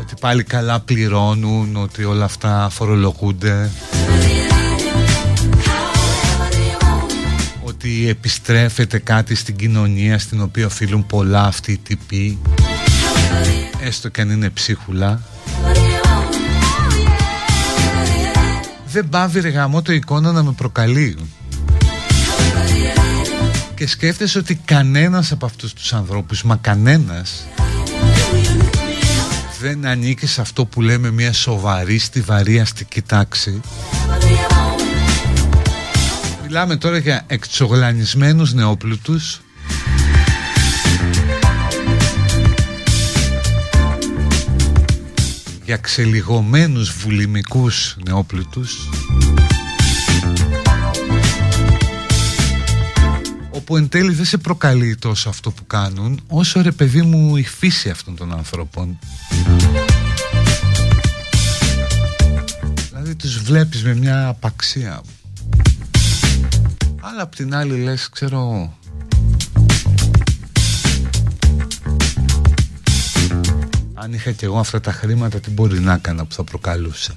Ότι 0.02 0.14
πάλι 0.20 0.44
καλά 0.44 0.80
πληρώνουν, 0.80 1.76
ότι 1.76 2.04
όλα 2.04 2.26
αυτά 2.26 2.70
φορολογούνται 2.72 3.72
ότι 7.96 8.10
επιστρέφεται 8.10 9.00
κάτι 9.00 9.36
στην 9.36 9.56
κοινωνία 9.56 10.20
στην 10.20 10.42
οποία 10.42 10.66
οφείλουν 10.66 11.06
πολλά 11.06 11.44
αυτοί 11.44 11.72
οι 11.72 11.78
τύποι 11.78 12.40
έστω 13.82 14.10
και 14.10 14.22
αν 14.22 14.30
είναι 14.30 14.50
ψίχουλα. 14.50 15.22
Δεν 18.88 19.10
πάβει 19.10 19.40
ρε 19.40 19.50
γαμό 19.50 19.82
το 19.82 19.94
εικόνα 19.94 20.32
να 20.32 20.44
με 20.44 20.52
προκαλεί. 20.52 21.18
Και 23.76 23.88
σκέφτεσαι 23.88 24.38
ότι 24.38 24.56
κανένας 24.56 25.32
από 25.32 25.46
αυτούς 25.46 25.74
τους 25.74 25.94
ανθρώπους 25.94 26.44
μα 26.44 26.56
κανένας 26.56 27.46
δεν 29.62 29.86
ανήκει 29.86 30.28
σε 30.28 30.42
αυτό 30.42 30.66
που 30.66 30.82
λέμε 30.82 31.12
μια 31.12 31.34
σοβαρή 31.34 31.98
στιβαρή 31.98 32.60
αστική 32.60 33.02
τάξη 33.02 33.62
Μιλάμε 36.56 36.76
τώρα 36.76 36.98
για 36.98 37.24
εξογλανισμένους 37.28 38.54
νεόπλουτους. 38.54 39.42
Για 45.66 45.78
ξελιγωμένους 45.78 46.92
βουλημικούς 46.92 47.98
νεόπλουτους. 48.06 48.90
Όπου 53.50 53.78
εν 53.78 53.90
τέλει 53.90 54.14
δεν 54.14 54.26
σε 54.26 54.38
προκαλεί 54.38 54.96
τόσο 54.96 55.30
αυτό 55.30 55.52
που 55.52 55.66
κάνουν 55.68 56.22
όσο 56.28 56.62
ρε 56.62 56.72
παιδί 56.72 57.02
μου 57.02 57.36
η 57.36 57.44
φύση 57.44 57.90
αυτών 57.90 58.16
των 58.16 58.34
ανθρώπων. 58.34 59.00
Δηλαδή 62.90 63.16
τους 63.16 63.42
βλέπεις 63.42 63.84
με 63.84 63.96
μια 63.96 64.28
απαξία 64.28 65.02
αλλά 67.08 67.22
απ' 67.22 67.36
την 67.36 67.56
άλλη 67.56 67.84
λες 67.84 68.10
ξέρω 68.10 68.74
αν 73.94 74.14
είχα 74.14 74.32
και 74.32 74.46
εγώ 74.46 74.60
αυτά 74.60 74.80
τα 74.80 74.92
χρήματα 74.92 75.40
τι 75.40 75.50
μπορεί 75.50 75.80
να 75.80 75.94
έκανα 75.94 76.26
που 76.26 76.34
θα 76.34 76.44
προκαλούσε; 76.44 77.16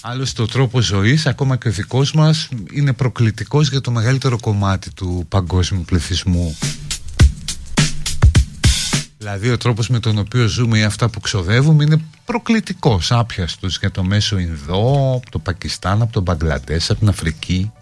Άλλωστε 0.00 0.42
ο 0.42 0.46
τρόπος 0.46 0.84
ζωής, 0.84 1.26
ακόμα 1.26 1.56
και 1.56 1.68
ο 1.68 1.70
δικός 1.70 2.12
μας, 2.12 2.48
είναι 2.72 2.92
προκλητικός 2.92 3.68
για 3.68 3.80
το 3.80 3.90
μεγαλύτερο 3.90 4.40
κομμάτι 4.40 4.92
του 4.92 5.26
παγκόσμιου 5.28 5.82
πληθυσμού. 5.86 6.56
Δηλαδή 9.26 9.50
ο 9.50 9.56
τρόπος 9.56 9.88
με 9.88 10.00
τον 10.00 10.18
οποίο 10.18 10.46
ζούμε 10.46 10.78
ή 10.78 10.82
αυτά 10.82 11.08
που 11.08 11.20
ξοδεύουμε 11.20 11.84
είναι 11.84 12.00
προκλητικός, 12.24 13.12
άπιαστος 13.12 13.78
για 13.78 13.90
το 13.90 14.02
μέσο 14.04 14.38
Ινδό, 14.38 15.14
από 15.16 15.30
το 15.30 15.38
Πακιστάν, 15.38 16.02
από 16.02 16.12
τον 16.12 16.22
Μπαγκλαντές, 16.22 16.90
από 16.90 16.98
την 16.98 17.08
Αφρική. 17.08 17.72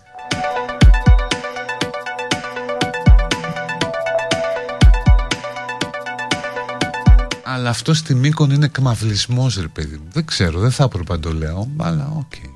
Αλλά 7.45 7.71
αυτός 7.71 7.99
στη 7.99 8.15
Μύκονο 8.15 8.51
είναι 8.51 8.65
εκμαυλισμός 8.65 9.57
ρε 9.57 9.69
παιδί 9.69 9.97
μου. 9.97 10.09
Δεν 10.13 10.25
ξέρω, 10.25 10.61
δεν 10.61 10.71
θα 10.71 10.85
έπρεπε 10.85 11.13
να 11.13 11.21
το 11.21 11.33
λέω, 11.33 11.69
αλλά 11.77 12.13
OK. 12.17 12.33
Okay. 12.35 12.54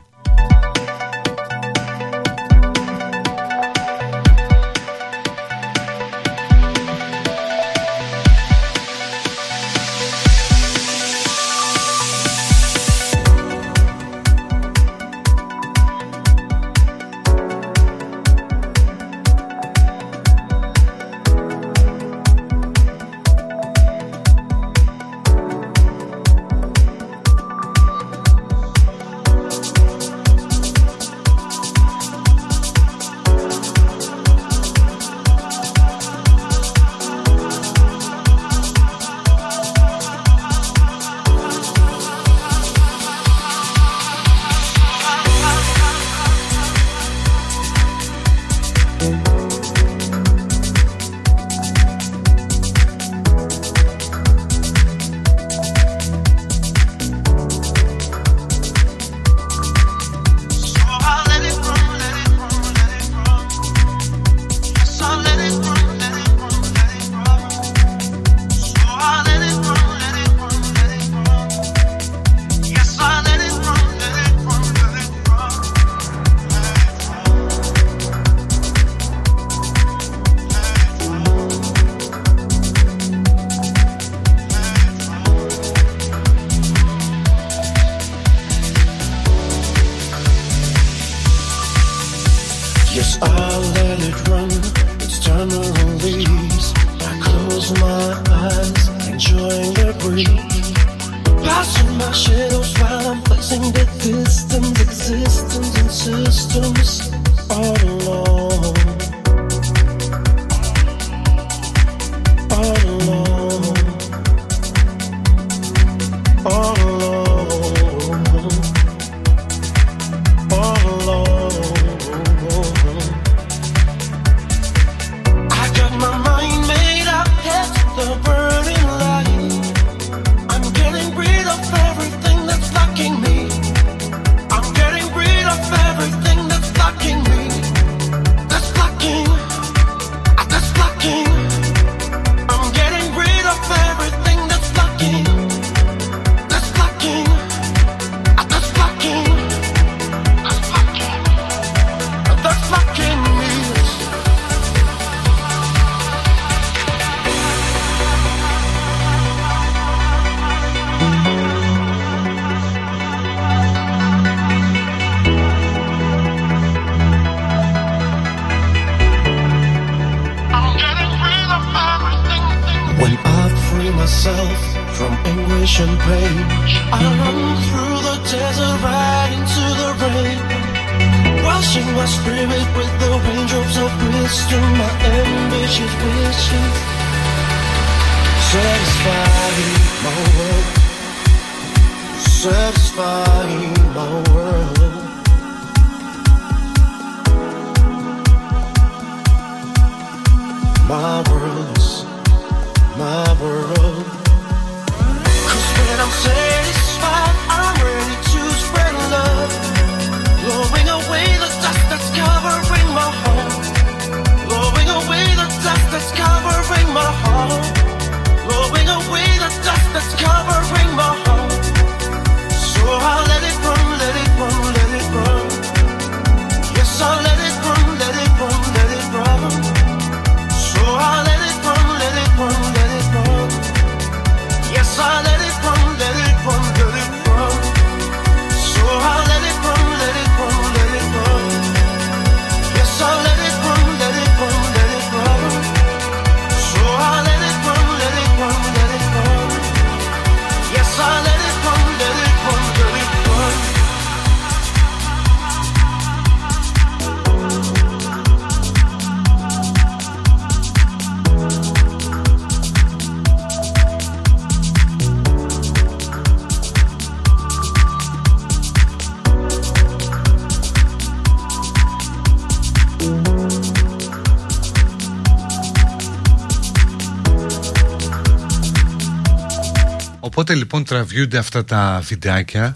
Τραβιούνται 280.89 281.39
αυτά 281.39 281.64
τα 281.64 282.03
βιντεάκια. 282.05 282.72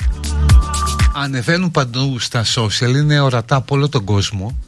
Ανεβαίνουν 1.15 1.71
παντού 1.71 2.19
στα 2.19 2.45
social 2.55 2.89
Είναι 2.89 3.21
ορατά 3.21 3.57
από 3.57 3.75
όλο 3.75 3.89
τον 3.89 4.05
κόσμο. 4.05 4.59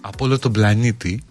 Από 0.00 0.24
όλο 0.24 0.38
τον 0.38 0.52
πλανήτη. 0.52 1.22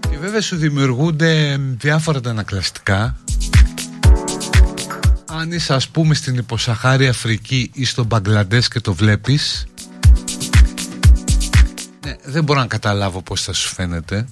Και 0.00 0.18
βέβαια 0.20 0.40
σου 0.40 0.56
δημιουργούνται 0.56 1.60
διάφορα 1.60 2.20
τα 2.20 2.30
ανακλαστικά 2.30 3.16
Αν 5.26 5.52
είσαι 5.52 5.74
ας 5.74 5.88
πούμε 5.88 6.14
στην 6.14 6.34
υποσαχάρη 6.34 7.08
Αφρική 7.08 7.70
ή 7.72 7.84
στο 7.84 8.04
Μπαγκλαντές 8.04 8.68
και 8.68 8.80
το 8.80 8.94
βλέπεις 8.94 9.66
ναι, 12.06 12.16
δεν 12.24 12.44
μπορώ 12.44 12.60
να 12.60 12.66
καταλάβω 12.66 13.22
πώς 13.22 13.42
θα 13.42 13.52
σου 13.52 13.74
φαίνεται 13.74 14.26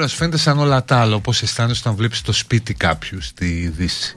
Μπορεί 0.00 0.12
να 0.12 0.18
σου 0.18 0.24
φαίνεται 0.24 0.42
σαν 0.42 0.58
όλα 0.58 0.84
τα 0.84 1.00
άλλα 1.00 1.14
Όπως 1.14 1.42
αισθάνεσαι 1.42 1.80
όταν 1.84 1.96
βλέπεις 1.96 2.22
το 2.22 2.32
σπίτι 2.32 2.74
κάποιους 2.74 3.26
στη 3.26 3.72
Δύση. 3.76 4.14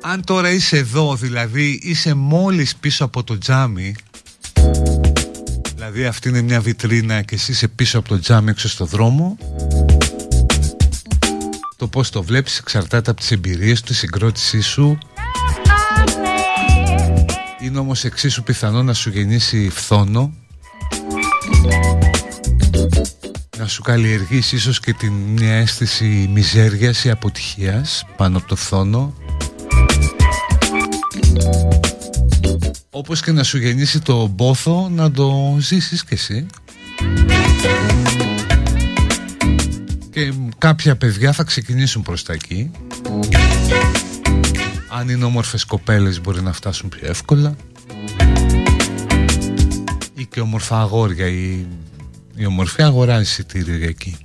Αν 0.00 0.24
τώρα 0.24 0.50
είσαι 0.50 0.76
εδώ 0.76 1.16
Δηλαδή 1.16 1.80
είσαι 1.82 2.14
μόλις 2.14 2.76
πίσω 2.76 3.04
από 3.04 3.24
το 3.24 3.38
τζάμι 3.38 3.94
Δηλαδή 5.74 6.04
αυτή 6.04 6.28
είναι 6.28 6.40
μια 6.40 6.60
βιτρίνα 6.60 7.22
Και 7.22 7.34
εσύ 7.34 7.52
είσαι 7.52 7.68
πίσω 7.68 7.98
από 7.98 8.08
το 8.08 8.18
τζάμι 8.18 8.50
έξω 8.50 8.68
στο 8.68 8.84
δρόμο 8.84 9.36
Το 11.76 11.88
πώς 11.88 12.10
το 12.10 12.22
βλέπεις 12.22 12.58
εξαρτάται 12.58 13.10
από 13.10 13.20
τις 13.20 13.30
εμπειρίες 13.30 13.80
του 13.80 13.86
Τη 13.86 13.94
συγκρότησή 13.94 14.60
σου. 14.60 14.98
Είναι 17.60 17.78
όμως 17.78 18.04
εξίσου 18.04 18.42
πιθανό 18.42 18.82
να 18.82 18.94
σου 18.94 19.10
γεννήσει 19.10 19.68
φθόνο 19.68 20.32
να 23.62 23.68
σου 23.68 23.82
καλλιεργήσει 23.82 24.56
ίσως 24.56 24.80
και 24.80 24.92
την 24.92 25.12
μια 25.12 25.52
αίσθηση 25.52 26.30
μιζέριας 26.32 27.04
ή 27.04 27.10
αποτυχίας 27.10 28.06
πάνω 28.16 28.38
από 28.38 28.48
το 28.48 28.56
φθόνο 28.56 29.14
όπως 32.90 33.20
και 33.20 33.32
να 33.32 33.42
σου 33.42 33.58
γεννήσει 33.58 34.00
το 34.00 34.32
πόθο 34.36 34.88
να 34.88 35.10
το 35.10 35.56
ζήσεις 35.58 36.04
κι 36.04 36.14
εσύ. 36.14 36.46
Και 40.10 40.32
κάποια 40.58 40.96
παιδιά 40.96 41.32
θα 41.32 41.42
ξεκινήσουν 41.42 42.02
προς 42.02 42.22
τα 42.22 42.32
εκεί. 42.32 42.70
Αν 44.88 45.08
είναι 45.08 45.24
όμορφες 45.24 45.64
κοπέλες 45.64 46.20
μπορεί 46.20 46.42
να 46.42 46.52
φτάσουν 46.52 46.88
πιο 46.88 47.08
εύκολα. 47.08 47.56
Ή 50.14 50.26
και 50.26 50.40
όμορφα 50.40 50.80
αγόρια 50.80 51.26
η, 51.26 51.66
η 52.36 52.46
ομορφή 52.46 52.82
αγοράζει 52.82 53.22
εισιτήριο 53.22 53.76
για 53.76 53.88
εκεί. 53.88 54.16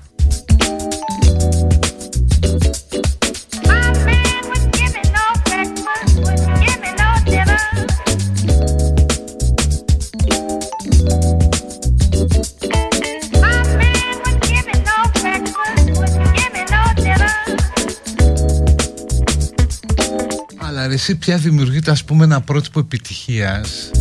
Αλλά 20.57 20.91
εσύ 20.91 21.15
πια 21.15 21.37
δημιουργείται 21.37 21.91
ας 21.91 22.03
πούμε 22.03 22.23
ένα 22.23 22.41
πρότυπο 22.41 22.79
επιτυχίας. 22.79 23.89
που 23.93 23.96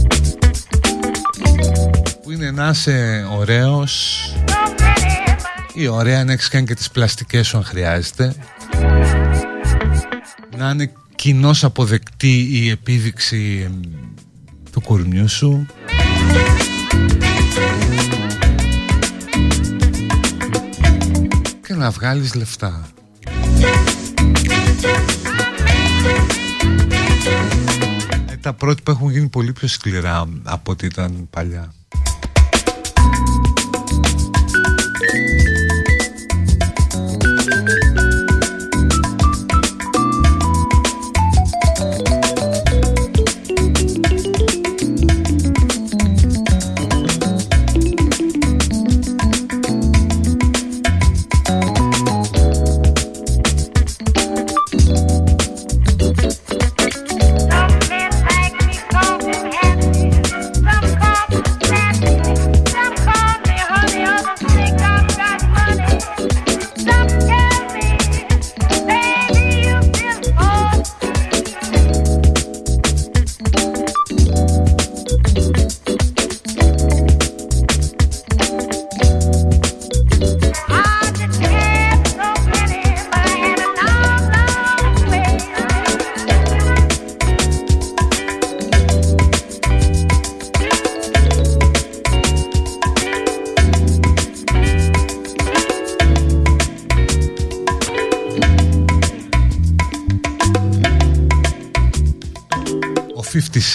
είναι 2.37 2.51
να 2.51 2.69
είσαι 2.69 3.27
ωραίος. 3.31 4.23
Ή 5.75 5.87
ωραία 5.87 6.25
να 6.25 6.33
έχεις 6.33 6.49
κάνει 6.49 6.67
και 6.67 6.75
τις 6.75 6.91
πλαστικές 6.91 7.47
σου 7.47 7.57
αν 7.57 7.65
χρειάζεται. 7.65 8.35
Να 10.57 10.71
είναι 10.71 10.93
κοινώς 11.15 11.65
αποδεκτή 11.65 12.49
η 12.51 12.69
επίδειξη 12.69 13.71
του 14.73 14.81
κορμιού 14.81 15.29
σου. 15.29 15.67
Και 21.67 21.75
να 21.75 21.91
βγάλεις 21.91 22.35
λεφτά. 22.35 22.89
Ε, 28.31 28.37
τα 28.41 28.53
πρότυπα 28.53 28.93
έχουν 28.93 29.11
γίνει 29.11 29.29
πολύ 29.29 29.53
πιο 29.53 29.69
σκληρά 29.69 30.29
από 30.45 30.73
ό,τι 30.73 30.87
ήταν 30.87 31.27
παλιά 31.31 31.73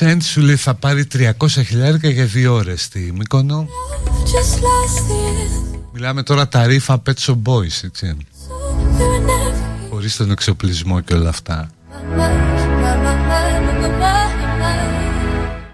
50 0.02 0.04
Cent 0.04 0.18
σου 0.22 0.41
λέει 0.41 0.56
θα 0.56 0.74
πάρει 0.74 1.08
300 1.14 1.47
χιλιάρικα 1.47 2.10
για 2.10 2.26
δύο 2.26 2.54
ώρες 2.54 2.84
στη 2.84 3.14
Μύκονο 3.18 3.68
Μιλάμε 5.93 6.24
τώρα 6.24 6.47
τα 6.47 6.66
ρήφα 6.66 7.02
Pet 7.06 7.26
Shop 7.26 7.41
Boys 7.43 7.84
έτσι. 7.84 8.18
Χωρίς 9.89 10.16
τον 10.16 10.32
εξοπλισμό 10.32 10.99
και 10.99 11.14
όλα 11.14 11.30
αυτά. 11.30 11.70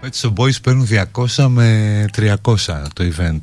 Pet 0.02 0.20
Shop 0.20 0.32
Boys 0.34 0.62
παίρνουν 0.62 0.88
200 1.36 1.46
με 1.48 2.04
300 2.16 2.36
το 2.92 3.04
event 3.16 3.42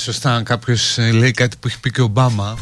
σωστά 0.00 0.42
κάποιος 0.42 0.98
ε, 0.98 1.10
λέει 1.12 1.30
κάτι 1.30 1.56
που 1.60 1.68
έχει 1.68 1.80
πει 1.80 1.90
και 1.90 2.00
ο 2.00 2.04
Ομπάμα 2.04 2.58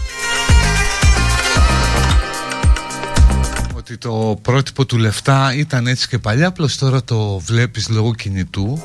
ότι 3.76 3.98
το 3.98 4.38
πρότυπο 4.42 4.86
του 4.86 4.98
λεφτά 4.98 5.54
ήταν 5.54 5.86
έτσι 5.86 6.08
και 6.08 6.18
παλιά 6.18 6.46
απλώς 6.46 6.76
τώρα 6.76 7.04
το 7.04 7.38
βλέπεις 7.38 7.88
λόγω 7.88 8.14
κινητού. 8.14 8.82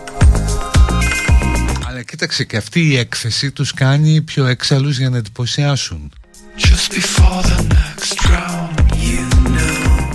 Αλλά 1.88 2.02
κοίταξε 2.04 2.44
και 2.44 2.58
αυτή 2.58 2.88
η 2.88 2.98
έκθεση 2.98 3.52
τους 3.52 3.74
κάνει 3.74 4.22
πιο 4.22 4.46
έξαλλους 4.46 4.98
για 4.98 5.10
να 5.10 5.18
εντυπωσιάσουν. 5.18 6.12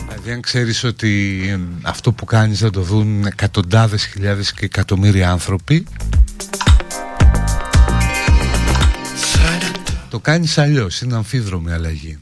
Δηλαδή 0.08 0.32
αν 0.32 0.40
ξέρεις 0.40 0.84
ότι 0.84 1.40
ε, 1.48 1.58
αυτό 1.82 2.12
που 2.12 2.24
κάνεις 2.24 2.58
θα 2.58 2.70
το 2.70 2.80
δουν 2.80 3.26
εκατοντάδες 3.26 4.04
χιλιάδες 4.04 4.52
και 4.52 4.64
εκατομμύρια 4.64 5.30
άνθρωποι 5.30 5.86
Το 10.18 10.24
κάνεις 10.24 10.58
αλλιώς, 10.58 11.00
είναι 11.00 11.14
αμφίδρομη 11.14 11.72
αλλαγή. 11.72 12.18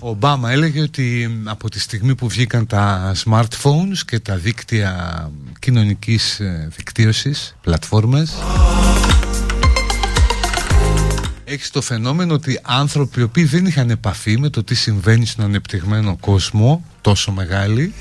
Ο 0.00 0.08
Ομπάμα 0.08 0.50
έλεγε 0.50 0.80
ότι 0.80 1.40
από 1.44 1.70
τη 1.70 1.80
στιγμή 1.80 2.14
που 2.14 2.28
βγήκαν 2.28 2.66
τα 2.66 3.12
smartphones 3.24 3.98
και 4.06 4.18
τα 4.18 4.36
δίκτυα 4.36 5.30
κοινωνικής 5.58 6.40
ε, 6.40 6.68
δικτύωσης, 6.76 7.56
πλατφόρμες 7.60 8.34
έχεις 11.44 11.70
το 11.70 11.80
φαινόμενο 11.80 12.34
ότι 12.34 12.60
άνθρωποι 12.62 13.20
οι 13.20 13.22
οποίοι 13.22 13.44
δεν 13.44 13.66
είχαν 13.66 13.90
επαφή 13.90 14.38
με 14.38 14.48
το 14.48 14.64
τι 14.64 14.74
συμβαίνει 14.74 15.26
στον 15.26 15.44
ανεπτυγμένο 15.44 16.16
κόσμο 16.20 16.84
τόσο 17.00 17.32
μεγάλη 17.32 17.92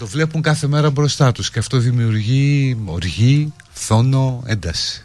το 0.00 0.06
βλέπουν 0.06 0.42
κάθε 0.42 0.66
μέρα 0.66 0.90
μπροστά 0.90 1.32
τους 1.32 1.50
και 1.50 1.58
αυτό 1.58 1.78
δημιουργεί 1.78 2.76
οργή, 2.84 3.52
θόνο, 3.72 4.42
ένταση. 4.46 5.02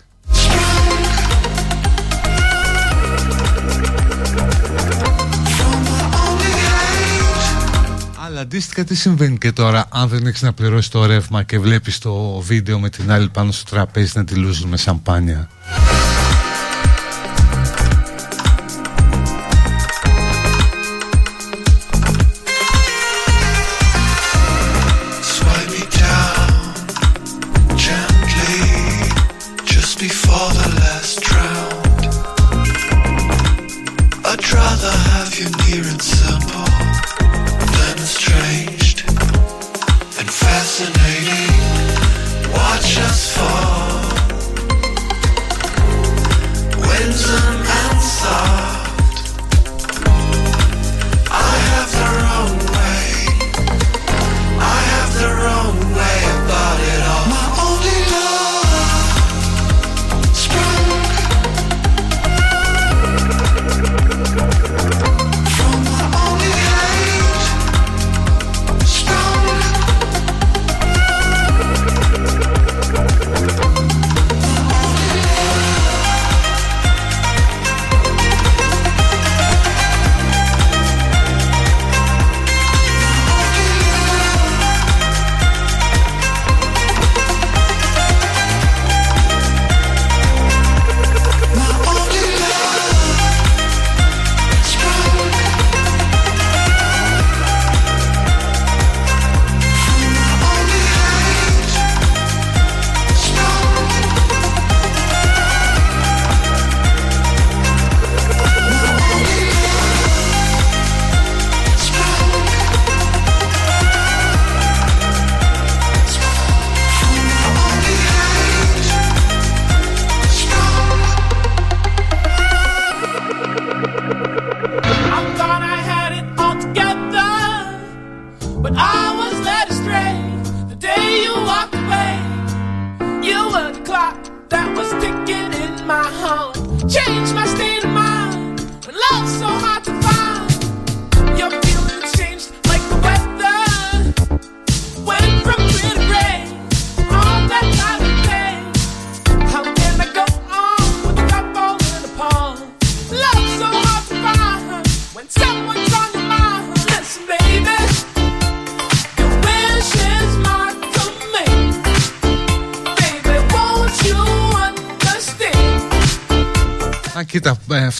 Άλλα 8.25 8.39
Αντίστοιχα 8.41 8.83
τι 8.83 8.95
συμβαίνει 8.95 9.37
και 9.37 9.51
τώρα 9.51 9.85
αν 9.89 10.07
δεν 10.07 10.27
έχεις 10.27 10.41
να 10.41 10.53
πληρώσεις 10.53 10.89
το 10.89 11.05
ρεύμα 11.05 11.43
και 11.43 11.59
βλέπεις 11.59 11.97
το 11.97 12.39
βίντεο 12.39 12.79
με 12.79 12.89
την 12.89 13.11
άλλη 13.11 13.29
πάνω 13.29 13.51
στο 13.51 13.69
τραπέζι 13.69 14.11
να 14.15 14.25
τη 14.25 14.35
λούζουν 14.35 14.69
με 14.69 14.77
σαμπάνια; 14.77 15.49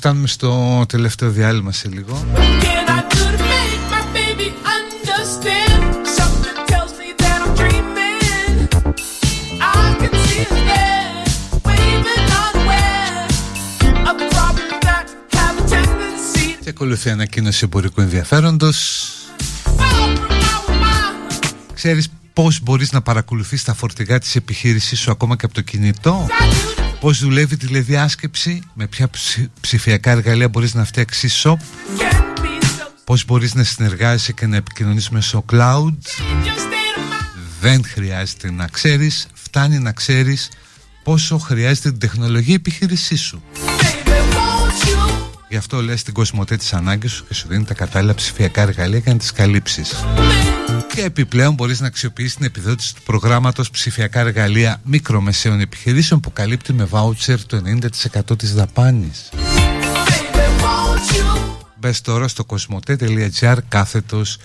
Φτάνουμε 0.05 0.27
στο 0.27 0.85
τελευταίο 0.87 1.29
διάλειμμα 1.29 1.71
σε 1.71 1.87
λίγο. 1.87 2.25
Και 16.63 16.69
ακολουθεί 16.69 17.09
ανακοίνωση 17.09 17.61
εμπορικού 17.63 18.01
ενδιαφέροντος. 18.01 19.07
Ξέρεις 21.73 22.09
πώς 22.33 22.61
μπορείς 22.61 22.91
να 22.91 23.01
παρακολουθείς 23.01 23.63
τα 23.63 23.73
φορτηγά 23.73 24.19
της 24.19 24.35
επιχείρησής 24.35 24.99
σου 24.99 25.11
ακόμα 25.11 25.35
και 25.35 25.45
από 25.45 25.53
το 25.53 25.61
κινητό; 25.61 26.27
Πώς 27.05 27.19
δουλεύει 27.19 27.57
τηλεδιάσκεψη, 27.57 28.61
με 28.73 28.87
ποια 28.87 29.09
ψηφιακά 29.61 30.11
εργαλεία 30.11 30.49
μπορείς 30.49 30.73
να 30.73 30.85
φτιάξεις 30.85 31.43
shop, 31.45 31.55
πώς 33.03 33.25
μπορείς 33.25 33.53
να 33.53 33.63
συνεργάζεσαι 33.63 34.31
και 34.31 34.45
να 34.45 34.55
επικοινωνείς 34.55 35.09
μέσω 35.09 35.45
cloud. 35.51 35.95
Δεν 37.61 37.83
χρειάζεται 37.85 38.51
να 38.51 38.67
ξέρεις, 38.67 39.27
φτάνει 39.33 39.79
να 39.79 39.91
ξέρεις 39.91 40.49
πόσο 41.03 41.37
χρειάζεται 41.37 41.89
την 41.89 41.99
τεχνολογία 41.99 42.55
επιχείρησής 42.55 43.21
σου. 43.21 43.43
Γι' 45.49 45.57
αυτό 45.57 45.81
λες 45.81 46.03
την 46.03 46.13
κοσμοτέ 46.13 46.57
της 46.57 46.73
ανάγκης 46.73 47.11
σου 47.11 47.25
και 47.27 47.33
σου 47.33 47.47
δίνει 47.47 47.63
τα 47.63 47.73
κατάλληλα 47.73 48.13
ψηφιακά 48.13 48.61
εργαλεία 48.61 48.99
για 48.99 49.13
να 49.13 49.19
τις 49.19 49.31
καλύψεις. 49.31 49.95
Και 50.95 51.03
επιπλέον 51.03 51.53
μπορείς 51.53 51.79
να 51.79 51.87
αξιοποιήσεις 51.87 52.35
την 52.35 52.45
επιδότηση 52.45 52.95
του 52.95 53.01
προγράμματος 53.01 53.69
ψηφιακά 53.69 54.19
εργαλεία 54.19 54.81
μικρομεσαίων 54.83 55.59
επιχειρήσεων 55.59 56.19
που 56.19 56.33
καλύπτει 56.33 56.73
με 56.73 56.83
βάουτσερ 56.83 57.45
το 57.45 57.61
90% 58.31 58.37
της 58.37 58.53
δαπάνης. 58.53 59.29
Μπες 61.79 62.01
τώρα 62.01 62.27
στο 62.27 62.45
κοσμοτέ.gr 62.45 63.57
κάθετος 63.67 64.37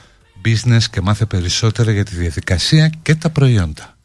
business 0.45 0.83
και 0.91 1.01
μάθε 1.01 1.25
περισσότερα 1.25 1.93
για 1.93 2.05
τη 2.05 2.17
διαδικασία 2.17 2.89
και 3.03 3.15
τα 3.15 3.31
προϊόντα. 3.31 4.00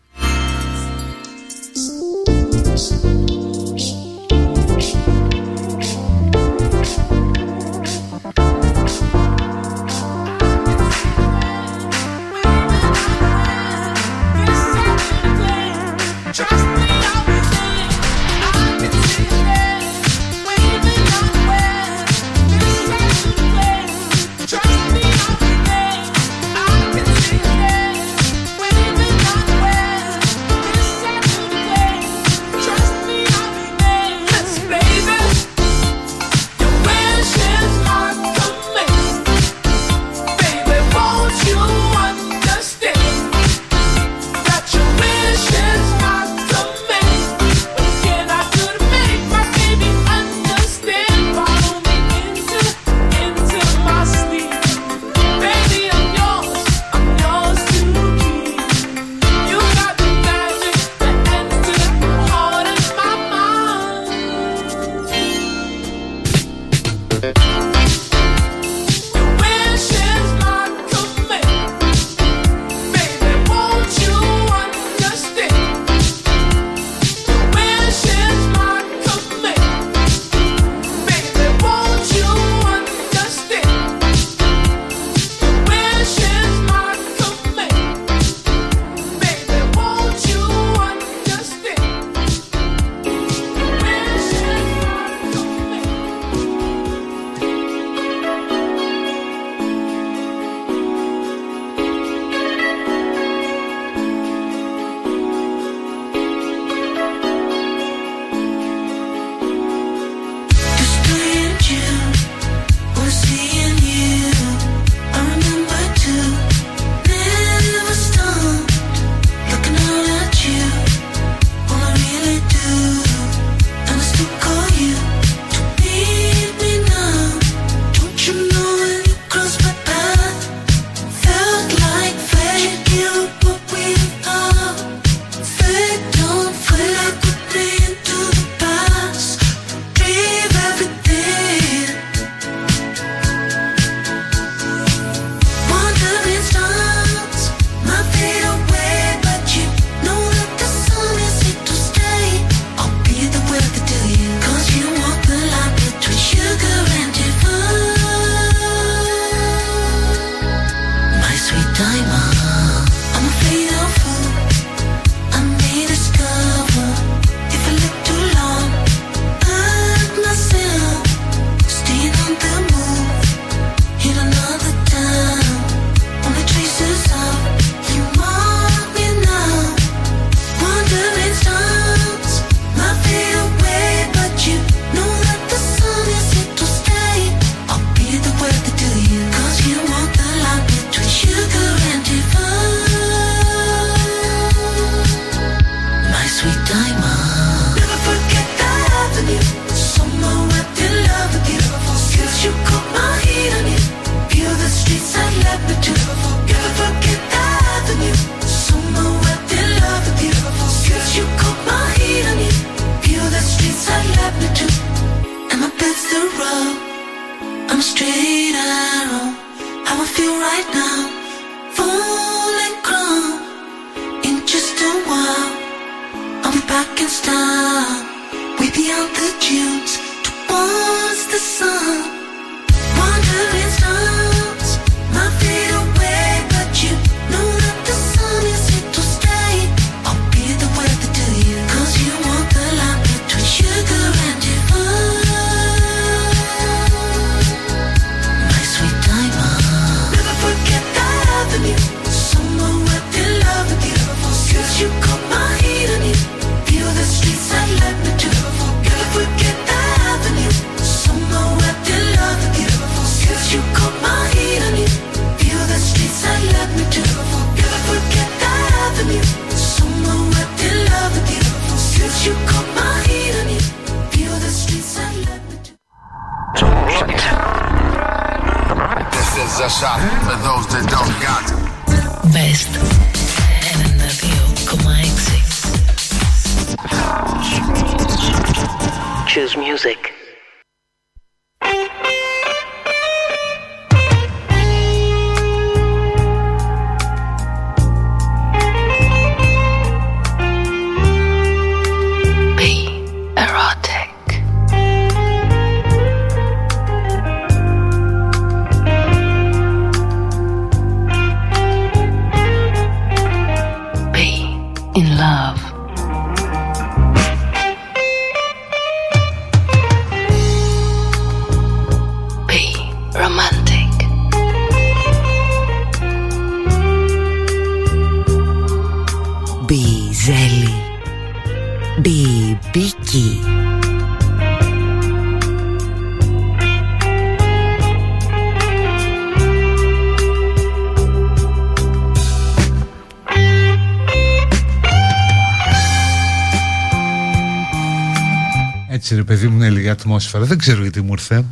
Ατμόσφαιρα. 349.90 350.45
Δεν 350.45 350.57
ξέρω 350.57 350.82
γιατί 350.82 351.02
μου 351.02 351.12
ήρθε. 351.12 351.45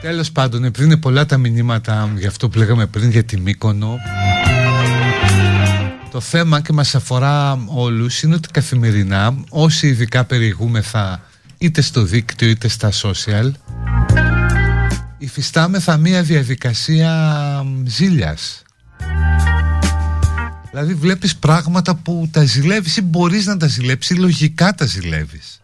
Τέλος 0.00 0.32
πάντων, 0.32 0.64
επειδή 0.64 0.84
είναι 0.84 0.96
πολλά 0.96 1.26
τα 1.26 1.36
μηνύματα 1.36 2.12
για 2.16 2.28
αυτό 2.28 2.48
που 2.48 2.58
λέγαμε 2.58 2.86
πριν 2.86 3.10
για 3.10 3.24
τη 3.24 3.40
Μύκονο, 3.40 3.96
το 6.10 6.20
θέμα 6.20 6.60
και 6.60 6.72
μας 6.72 6.94
αφορά 6.94 7.64
όλους 7.66 8.22
είναι 8.22 8.34
ότι 8.34 8.48
καθημερινά 8.48 9.34
όσοι 9.48 9.86
ειδικά 9.86 10.24
περιηγούμεθα 10.24 11.20
είτε 11.58 11.80
στο 11.80 12.02
δίκτυο 12.02 12.48
είτε 12.48 12.68
στα 12.68 12.90
social 13.02 13.50
υφιστάμεθα 15.18 15.96
μία 15.96 16.22
διαδικασία 16.22 17.64
ζήλιας 17.84 18.62
Δηλαδή 20.74 20.94
βλέπεις 20.94 21.36
πράγματα 21.36 21.94
που 21.94 22.28
τα 22.30 22.44
ζηλεύεις 22.44 22.96
ή 22.96 23.02
μπορείς 23.02 23.46
να 23.46 23.56
τα 23.56 23.66
ζηλέψεις 23.66 24.16
ή 24.16 24.20
λογικά 24.20 24.74
τα 24.74 24.86
ζηλεύεις. 24.86 25.60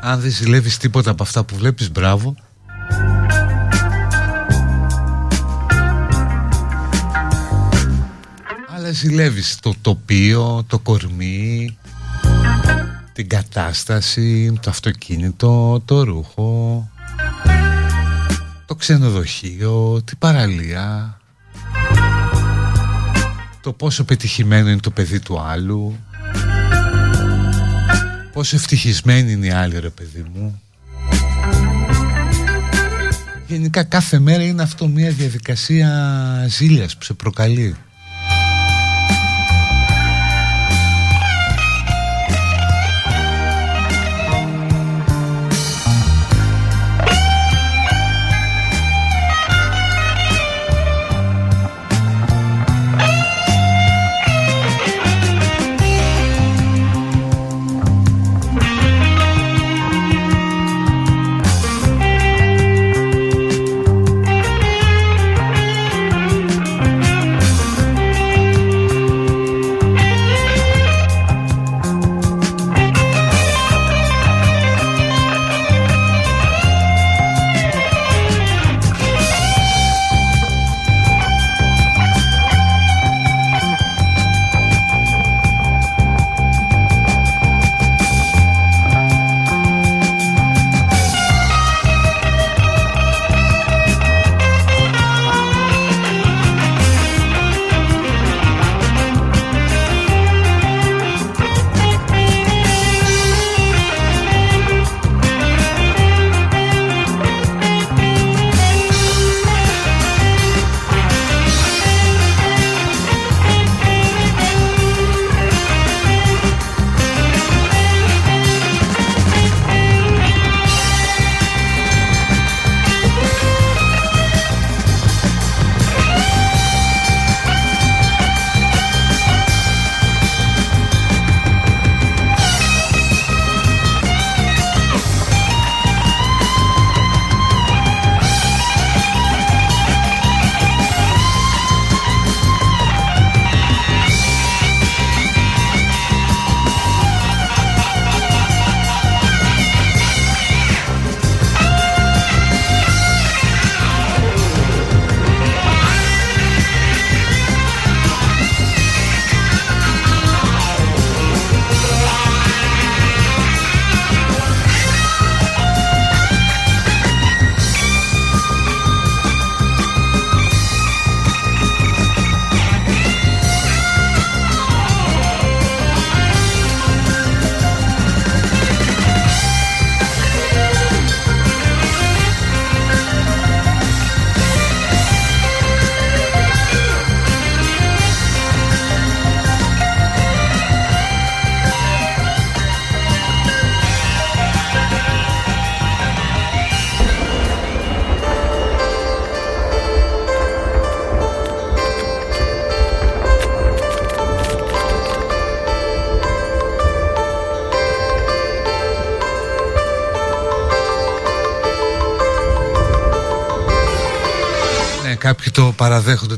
Αν 0.00 0.20
δεν 0.20 0.30
ζηλεύεις 0.30 0.76
τίποτα 0.76 1.10
από 1.10 1.22
αυτά 1.22 1.44
που 1.44 1.56
βλέπεις, 1.56 1.90
μπράβο. 1.90 2.34
Αλλά 8.74 8.90
ζηλεύεις 8.92 9.58
το 9.60 9.74
τοπίο, 9.80 10.64
το 10.66 10.78
κορμί, 10.78 11.78
την 13.12 13.28
κατάσταση, 13.28 14.58
το 14.60 14.70
αυτοκίνητο, 14.70 15.82
το 15.84 16.02
ρούχο, 16.02 16.90
το 18.66 18.74
ξενοδοχείο, 18.74 20.02
την 20.04 20.18
παραλία 20.18 21.20
το 23.66 23.72
πόσο 23.72 24.04
πετυχημένο 24.04 24.68
είναι 24.68 24.80
το 24.80 24.90
παιδί 24.90 25.20
του 25.20 25.40
άλλου. 25.40 25.96
Πόσο 28.32 28.56
ευτυχισμένη 28.56 29.32
είναι 29.32 29.46
η 29.46 29.50
άλλη 29.50 29.78
ρε 29.80 29.88
παιδί 29.88 30.26
μου. 30.34 30.62
Γενικά 33.46 33.84
κάθε 33.84 34.18
μέρα 34.18 34.42
είναι 34.42 34.62
αυτό 34.62 34.88
μια 34.88 35.10
διαδικασία 35.10 36.46
ζήλιας 36.48 36.96
που 36.96 37.04
σε 37.04 37.14
προκαλεί 37.14 37.76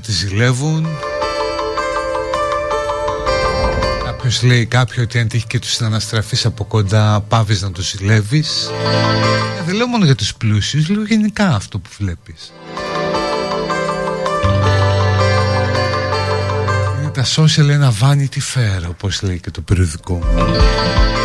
παραδέχονται 0.09 0.12
ότι 0.12 0.12
ζηλεύουν. 0.12 0.86
Κάποιος 4.05 4.43
λέει 4.43 4.66
κάποιο 4.66 5.02
ότι 5.02 5.18
αν 5.18 5.28
τύχει 5.28 5.47
και 5.47 5.59
τους 5.59 5.70
συναναστραφείς 5.72 6.47
από 6.47 6.64
κοντά 6.64 7.20
πάβεις 7.20 7.62
να 7.62 7.72
το 7.72 7.82
ζηλεύεις. 7.82 8.70
Ε, 9.59 9.62
Δεν 9.66 9.74
λέω 9.74 9.86
μόνο 9.86 10.05
για 10.05 10.14
τους 10.14 10.35
πλούσιους, 10.35 10.89
λέω 10.89 11.05
γενικά 11.05 11.55
αυτό 11.55 11.78
που 11.78 11.90
βλέπεις. 11.98 12.52
Είναι 17.01 17.10
τα 17.10 17.24
social 17.24 17.68
ένα 17.68 17.93
vanity 18.01 18.39
fair 18.55 18.89
όπως 18.89 19.22
λέει 19.22 19.40
και 19.40 19.51
το 19.51 19.60
περιοδικό 19.60 20.20
χαιρετισμούς 20.24 21.17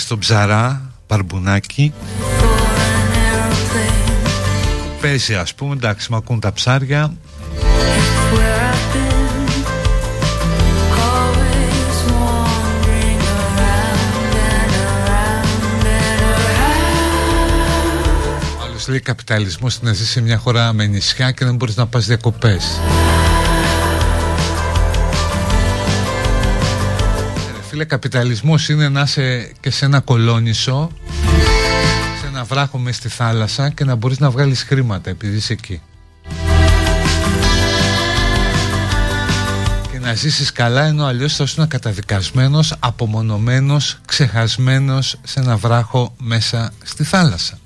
στον 0.00 0.18
Ψαρά 0.18 0.92
Παρμπουνάκι 1.06 1.92
Παίζει 5.00 5.34
ας 5.34 5.54
πούμε 5.54 5.74
εντάξει 5.74 6.12
μ' 6.12 6.14
ακούν 6.14 6.40
τα 6.40 6.52
ψάρια. 6.52 7.12
Άλλος 18.64 18.88
λέει 18.88 19.00
καπιταλισμός 19.00 19.82
να 19.82 19.92
ζει 19.92 20.06
σε 20.06 20.20
μια 20.20 20.38
χώρα 20.38 20.72
με 20.72 20.86
νησιά 20.86 21.30
και 21.30 21.44
δεν 21.44 21.54
μπορείς 21.54 21.76
να 21.76 21.86
πας 21.86 22.06
διακοπές 22.06 22.80
φίλε 27.80 27.92
καπιταλισμός 27.92 28.68
είναι 28.68 28.88
να 28.88 29.00
είσαι 29.00 29.52
και 29.60 29.70
σε 29.70 29.84
ένα 29.84 30.00
κολόνισο 30.00 30.90
σε 32.20 32.26
ένα 32.26 32.44
βράχο 32.44 32.78
μες 32.78 32.96
στη 32.96 33.08
θάλασσα 33.08 33.70
και 33.70 33.84
να 33.84 33.94
μπορείς 33.94 34.18
να 34.18 34.30
βγάλεις 34.30 34.62
χρήματα 34.62 35.10
επειδή 35.10 35.36
είσαι 35.36 35.52
εκεί. 35.52 35.80
Και 39.92 39.98
να 39.98 40.14
ζήσεις 40.14 40.52
καλά 40.52 40.84
ενώ 40.84 41.04
αλλιώς 41.04 41.36
θα 41.36 41.44
ήσουν 41.44 41.68
καταδικασμένος 41.68 42.74
απομονωμένος, 42.78 43.98
ξεχασμένος 44.06 45.16
σε 45.22 45.40
ένα 45.40 45.56
βράχο 45.56 46.14
μέσα 46.18 46.72
στη 46.84 47.04
θάλασσα 47.04 47.59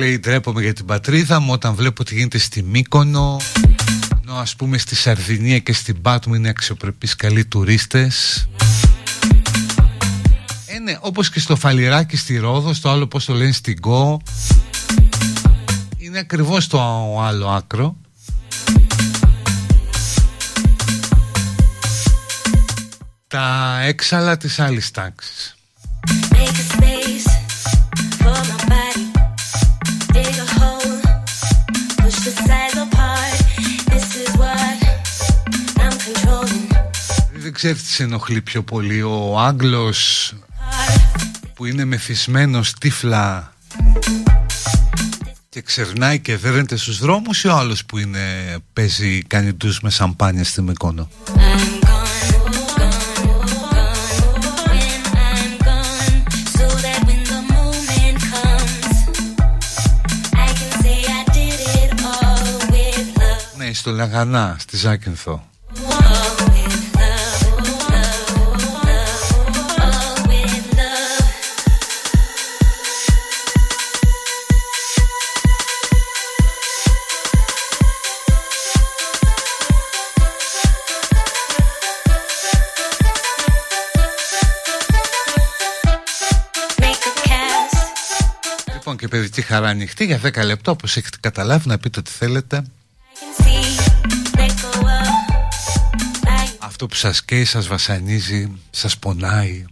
λέει 0.00 0.18
ντρέπομαι 0.18 0.62
για 0.62 0.72
την 0.72 0.84
πατρίδα 0.84 1.40
μου 1.40 1.52
όταν 1.52 1.74
βλέπω 1.74 2.04
τι 2.04 2.14
γίνεται 2.14 2.38
στη 2.38 2.62
Μύκονο 2.62 3.40
ενώ 4.22 4.34
ας 4.34 4.56
πούμε 4.56 4.78
στη 4.78 4.96
Σαρδινία 4.96 5.58
και 5.58 5.72
στην 5.72 6.02
Πάτμου 6.02 6.34
είναι 6.34 6.48
αξιοπρεπείς 6.48 7.16
καλοί 7.16 7.44
τουρίστες 7.44 8.48
ε, 10.66 10.78
ναι, 10.78 10.98
όπως 11.00 11.30
και 11.30 11.40
στο 11.40 11.56
Φαλιράκι 11.56 12.16
στη 12.16 12.36
Ρόδο, 12.36 12.74
στο 12.74 12.90
άλλο 12.90 13.06
πώς 13.06 13.24
το 13.24 13.34
λένε 13.34 13.52
στην 13.52 13.80
Κο 13.80 14.20
είναι 15.96 16.18
ακριβώς 16.18 16.66
το 16.66 16.80
άλλο 17.20 17.48
άκρο. 17.48 17.96
Τα 23.26 23.78
έξαλα 23.82 24.36
της 24.36 24.58
άλλης 24.58 24.90
τάξης 24.90 25.39
Δεν 37.62 37.72
ξέρεις 37.72 37.88
τι 37.90 37.94
σε 37.94 38.02
ενοχλεί 38.02 38.40
πιο 38.40 38.62
πολύ 38.62 39.02
Ο 39.02 39.38
Άγγλος 39.38 40.32
Που 41.54 41.64
είναι 41.64 41.84
μεθυσμένος 41.84 42.74
τύφλα 42.74 43.52
Και 45.48 45.60
ξερνάει 45.60 46.18
και 46.18 46.36
δέρνεται 46.36 46.76
στους 46.76 46.98
δρόμους 46.98 47.44
Ή 47.44 47.48
ο 47.48 47.56
άλλος 47.56 47.84
που 47.84 47.98
είναι 47.98 48.56
Παίζει 48.72 49.22
κάνει 49.22 49.54
τους 49.54 49.80
με 49.80 49.90
σαμπάνια 49.90 50.44
στη 50.44 50.62
Μεκόνο; 50.62 51.08
Στο 63.72 63.90
Λαγανά, 63.90 64.56
στη 64.58 64.76
Ζάκυνθο. 64.76 65.50
Και 89.00 89.08
παιδική 89.08 89.42
χαρά 89.42 89.68
ανοιχτή. 89.68 90.04
Για 90.04 90.20
10 90.22 90.44
λεπτά 90.44 90.70
όπως 90.72 90.96
έχετε 90.96 91.16
καταλάβει 91.20 91.68
να 91.68 91.78
πείτε 91.78 91.98
ό,τι 91.98 92.10
θέλετε. 92.10 92.64
Αυτό 96.58 96.86
που 96.86 96.94
σας 96.94 97.24
καίει, 97.24 97.44
σας 97.44 97.66
βασανίζει, 97.66 98.52
σας 98.70 98.98
πονάει 98.98 99.64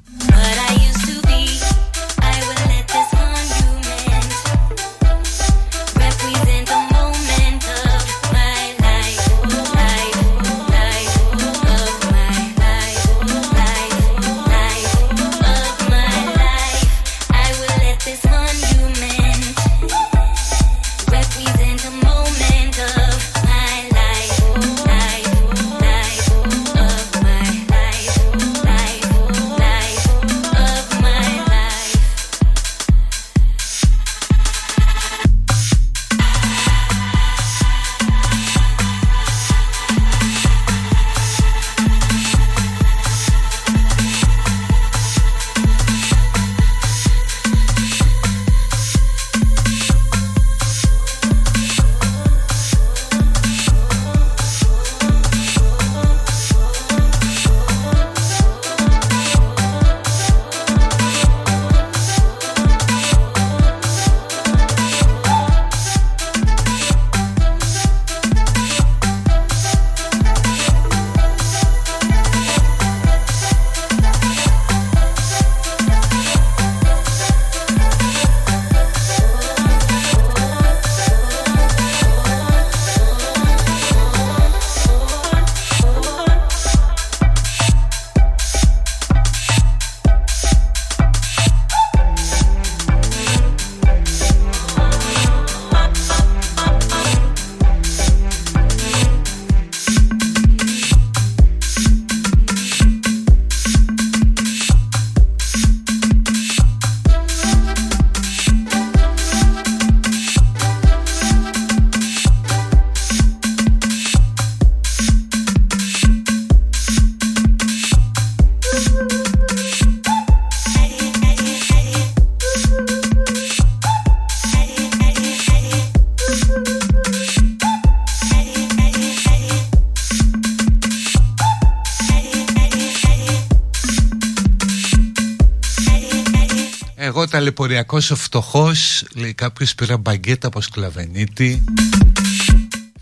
ταλαιπωριακός 137.59 138.11
ο 138.11 138.17
φτωχός 138.17 139.05
Λέει 139.15 139.35
κάποιος 139.35 139.75
πήρα 139.75 139.97
μπαγκέτα 139.97 140.47
από 140.47 140.61
σκλαβενίτη. 140.61 141.65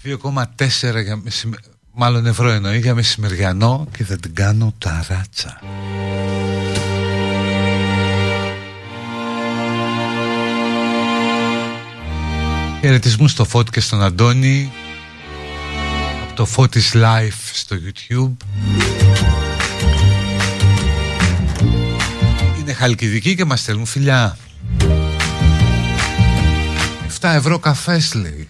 2,4 0.05 1.03
για 1.03 1.17
μεσημε... 1.17 1.57
Μάλλον 1.93 2.27
ευρώ 2.27 2.51
εννοεί 2.51 2.79
για 2.79 2.95
μεσημεριανό 2.95 3.89
Και 3.97 4.05
θα 4.05 4.17
την 4.17 4.35
κάνω 4.35 4.75
ταράτσα 4.79 5.61
Χαιρετισμούς 12.81 13.31
στο 13.31 13.45
Φώτη 13.45 13.71
και 13.71 13.81
στον 13.81 14.03
Αντώνη. 14.03 14.73
Από 16.23 16.35
το 16.35 16.47
Φώτης 16.47 16.93
Life 16.95 17.51
στο 17.53 17.77
YouTube 17.77 18.46
Χαλκιδική 22.79 23.35
και 23.35 23.45
μας 23.45 23.61
στέλνουν 23.61 23.87
φιλιά. 23.87 24.37
7 27.21 27.29
ευρώ 27.35 27.59
καφές 27.59 28.15
λέει 28.15 28.49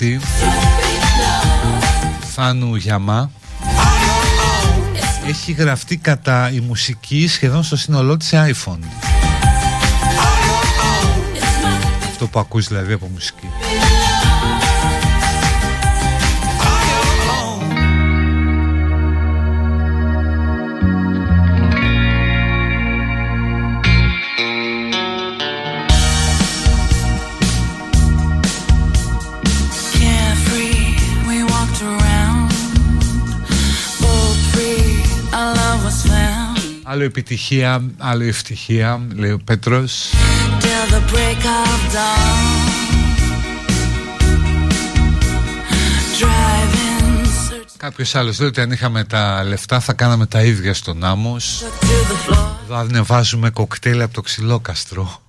κομμάτι 0.00 0.20
Θάνου 2.34 2.74
Γιαμά. 2.74 3.30
Έχει 5.26 5.52
γραφτεί 5.52 5.96
κατά 5.96 6.50
η 6.50 6.60
μουσική 6.60 7.28
σχεδόν 7.28 7.62
στο 7.62 7.76
σύνολό 7.76 8.16
της 8.16 8.30
iPhone. 8.32 8.78
Αυτό 12.08 12.26
που 12.26 12.38
ακούς 12.38 12.68
δηλαδή 12.68 12.92
από 12.92 13.06
μουσική 13.06 13.39
Άλλο 36.92 37.04
επιτυχία, 37.04 37.82
άλλο 37.98 38.24
ευτυχία, 38.24 39.06
λέει 39.14 39.30
ο 39.30 39.38
Πέτρος. 39.44 40.12
Κάποιος 47.76 48.14
άλλος 48.14 48.38
λέει 48.38 48.48
ότι 48.48 48.60
αν 48.60 48.70
είχαμε 48.70 49.04
τα 49.04 49.44
λεφτά 49.44 49.80
θα 49.80 49.92
κάναμε 49.92 50.26
τα 50.26 50.42
ίδια 50.42 50.74
στον 50.74 51.04
άμμος. 51.04 51.64
Εδώ 52.64 52.76
ανεβάζουμε 52.76 53.50
κοκτέιλ 53.50 54.02
από 54.02 54.14
το 54.14 54.20
ξυλόκαστρο 54.20 55.20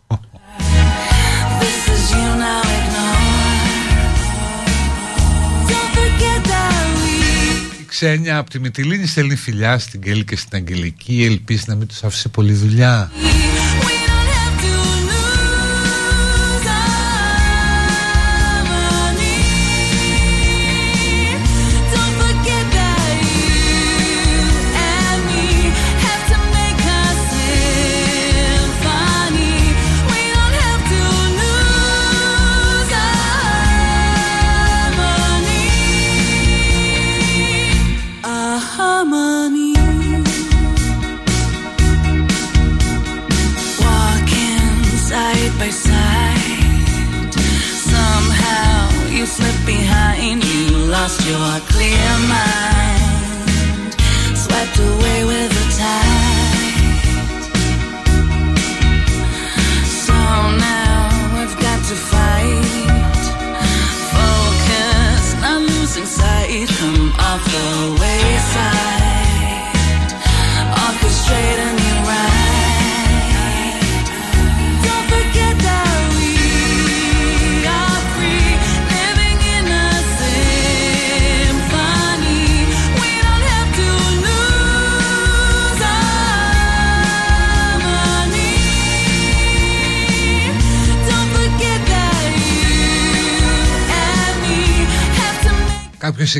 Ξένια 8.02 8.38
από 8.38 8.50
τη 8.50 8.60
Μητυλίνη 8.60 9.08
στέλνει 9.08 9.36
φιλιά 9.36 9.80
στην 9.80 10.02
Κέλλη 10.02 10.24
και 10.24 10.36
στην 10.36 10.58
Αγγελική. 10.58 11.24
Ελπίζει 11.24 11.64
να 11.68 11.76
μην 11.76 11.88
τους 11.88 12.04
άφησε 12.04 12.30
πολλή 12.30 12.54
δουλειά 12.54 13.12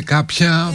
ή 0.00 0.16
κάποια. 0.16 0.72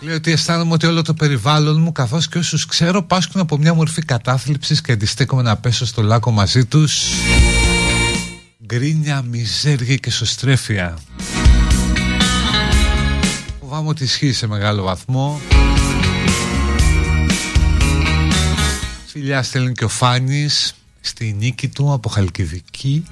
Λέει 0.00 0.14
ότι 0.14 0.30
αισθάνομαι 0.30 0.72
ότι 0.72 0.86
όλο 0.86 1.02
το 1.02 1.14
περιβάλλον 1.14 1.80
μου 1.80 1.92
καθώς 1.92 2.28
και 2.28 2.38
όσους 2.38 2.66
ξέρω 2.66 3.02
πάσχουν 3.02 3.40
από 3.40 3.56
μια 3.56 3.74
μορφή 3.74 4.02
κατάθλιψης 4.02 4.80
και 4.80 4.92
αντιστέκομαι 4.92 5.42
να 5.42 5.56
πέσω 5.56 5.86
στο 5.86 6.02
λάκκο 6.02 6.30
μαζί 6.30 6.64
τους. 6.64 7.02
Γκρίνια, 8.66 9.22
μιζέρια 9.22 9.96
και 9.96 10.10
σωστρέφεια. 10.10 10.98
Φοβάμαι 13.60 13.88
ότι 13.88 14.04
ισχύει 14.04 14.32
σε 14.32 14.46
μεγάλο 14.46 14.82
βαθμό. 14.82 15.40
Φιλιά 19.06 19.42
στέλνει 19.42 19.72
και 19.72 19.84
ο 19.84 19.88
Φάνης 19.88 20.74
στη 21.00 21.36
νίκη 21.38 21.68
του 21.68 21.92
από 21.92 22.08
Χαλκιδική 22.08 23.04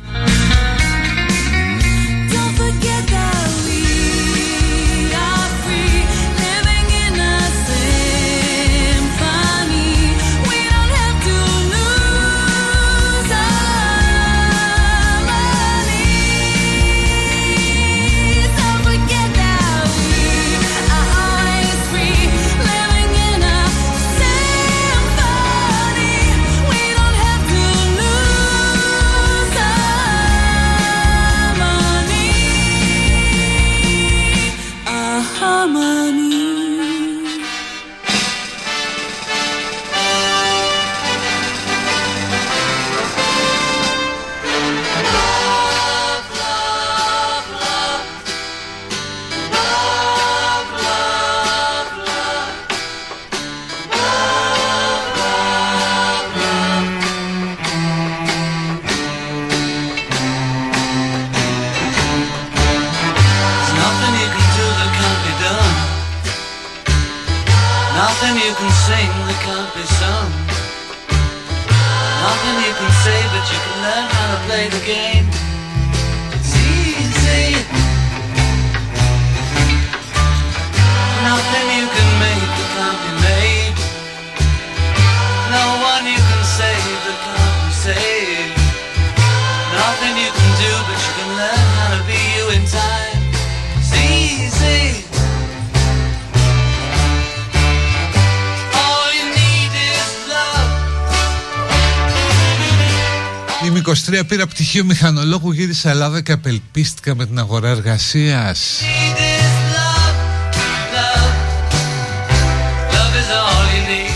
πήρα 104.28 104.46
πτυχίο 104.46 104.84
μηχανολόγου, 104.84 105.52
γύρισα 105.52 105.90
Ελλάδα 105.90 106.20
και 106.20 106.32
απελπίστηκα 106.32 107.14
με 107.14 107.26
την 107.26 107.38
αγορά 107.38 107.68
εργασίας. 107.68 108.80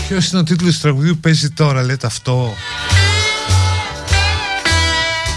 Ποιος 0.07 0.29
είναι 0.29 0.39
ο 0.39 0.43
τίτλος 0.43 0.75
του 0.75 0.81
τραγουδιού; 0.81 1.17
Παίζει 1.17 1.49
τώρα, 1.49 1.83
λέτε 1.83 2.07
αυτό. 2.07 2.53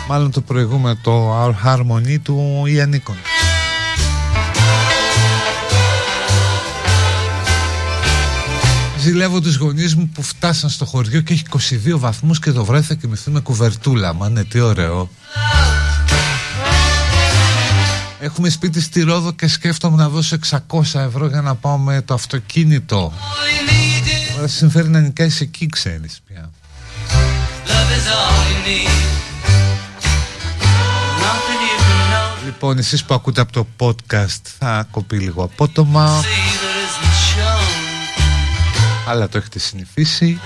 Μάλλον 0.08 0.30
το 0.30 0.40
προηγούμενο, 0.40 0.98
το 1.02 1.44
Our 1.44 1.54
Harmony 1.66 2.16
του 2.22 2.64
Ιαννίκον. 2.66 3.16
Ζηλεύω 9.06 9.40
τους 9.40 9.56
γονείς 9.56 9.94
μου 9.94 10.08
που 10.14 10.22
φτάσαν 10.22 10.70
στο 10.70 10.84
χωριό 10.84 11.20
και 11.20 11.32
έχει 11.32 11.42
22 11.86 11.98
βαθμούς 11.98 12.38
και 12.38 12.52
το 12.52 12.64
βράδυ 12.64 12.86
θα 12.86 12.94
κοιμηθούν 12.94 13.32
με 13.32 13.40
κουβερτούλα. 13.40 14.12
Μα 14.12 14.28
ναι, 14.28 14.44
τι 14.44 14.60
ωραίο. 14.60 15.10
Έχουμε 18.20 18.48
σπίτι 18.48 18.80
στη 18.80 19.02
Ρόδο 19.02 19.32
και 19.32 19.48
σκέφτομαι 19.48 19.96
να 19.96 20.08
δώσω 20.08 20.36
600 20.50 20.80
ευρώ 20.94 21.26
για 21.26 21.40
να 21.40 21.54
πάω 21.54 21.78
με 21.78 22.02
το 22.02 22.14
αυτοκίνητο. 22.14 23.12
Τώρα 24.34 24.48
συμφέρει 24.48 24.88
να 24.88 25.00
νικάεις 25.00 25.40
εκεί, 25.40 25.66
ξέρεις 25.66 26.20
πια. 26.26 26.50
Λοιπόν, 32.44 32.78
εσείς 32.78 33.04
που 33.04 33.14
ακούτε 33.14 33.40
από 33.40 33.52
το 33.52 33.66
podcast 33.78 34.40
θα 34.58 34.86
κοπεί 34.90 35.18
λίγο 35.18 35.42
απότομα 35.42 36.22
αλλά 39.06 39.28
το 39.28 39.38
έχετε 39.38 39.58
συνηθίσει. 39.58 40.40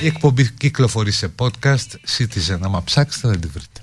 Η 0.00 0.06
εκπομπή 0.06 0.50
κυκλοφορεί 0.50 1.12
σε 1.12 1.32
podcast, 1.38 2.16
Citizen, 2.18 2.58
άμα 2.60 2.84
ψάξετε 2.84 3.28
θα 3.28 3.38
τη 3.38 3.46
βρείτε. 3.46 3.80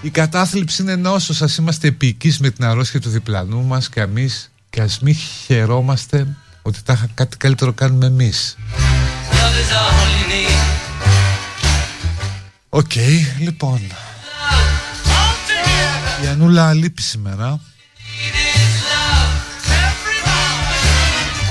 Η 0.00 0.10
κατάθλιψη 0.10 0.82
είναι 0.82 0.96
νόσος 0.96 1.36
σας 1.36 1.56
είμαστε 1.56 1.88
επικείς 1.88 2.38
με 2.38 2.50
την 2.50 2.64
αρρώστια 2.64 3.00
του 3.00 3.08
διπλανού 3.08 3.64
μας 3.64 3.88
και 3.88 4.00
εμείς 4.00 4.50
και 4.70 4.80
ας 4.80 5.00
μην 5.00 5.14
χαιρόμαστε 5.14 6.26
ότι 6.62 6.82
τα 6.82 7.08
κάτι 7.14 7.36
καλύτερο 7.36 7.72
κάνουμε 7.72 8.06
εμείς. 8.06 8.56
OK, 12.68 12.90
okay, 12.94 13.40
λοιπόν 13.40 13.80
η 16.22 16.26
Ανούλα 16.26 16.72
λείπει 16.72 17.02
σήμερα. 17.02 17.60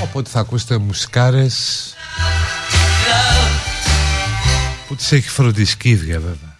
Οπότε 0.01 0.29
θα 0.29 0.39
ακούσετε 0.39 0.77
μουσικάρες 0.77 1.93
Που 4.87 4.95
τις 4.95 5.11
έχει 5.11 5.29
φροντίσει 5.29 5.77
η 5.77 5.89
ίδια 5.89 6.19
βέβαια. 6.19 6.55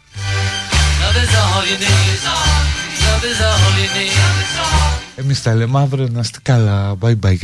Εμείς 5.16 5.42
τα 5.42 5.54
λέμε 5.54 5.80
αύριο 5.80 6.08
να 6.12 6.20
είστε 6.20 6.40
καλά. 6.42 6.96
Bye 7.02 7.16
bye 7.20 7.38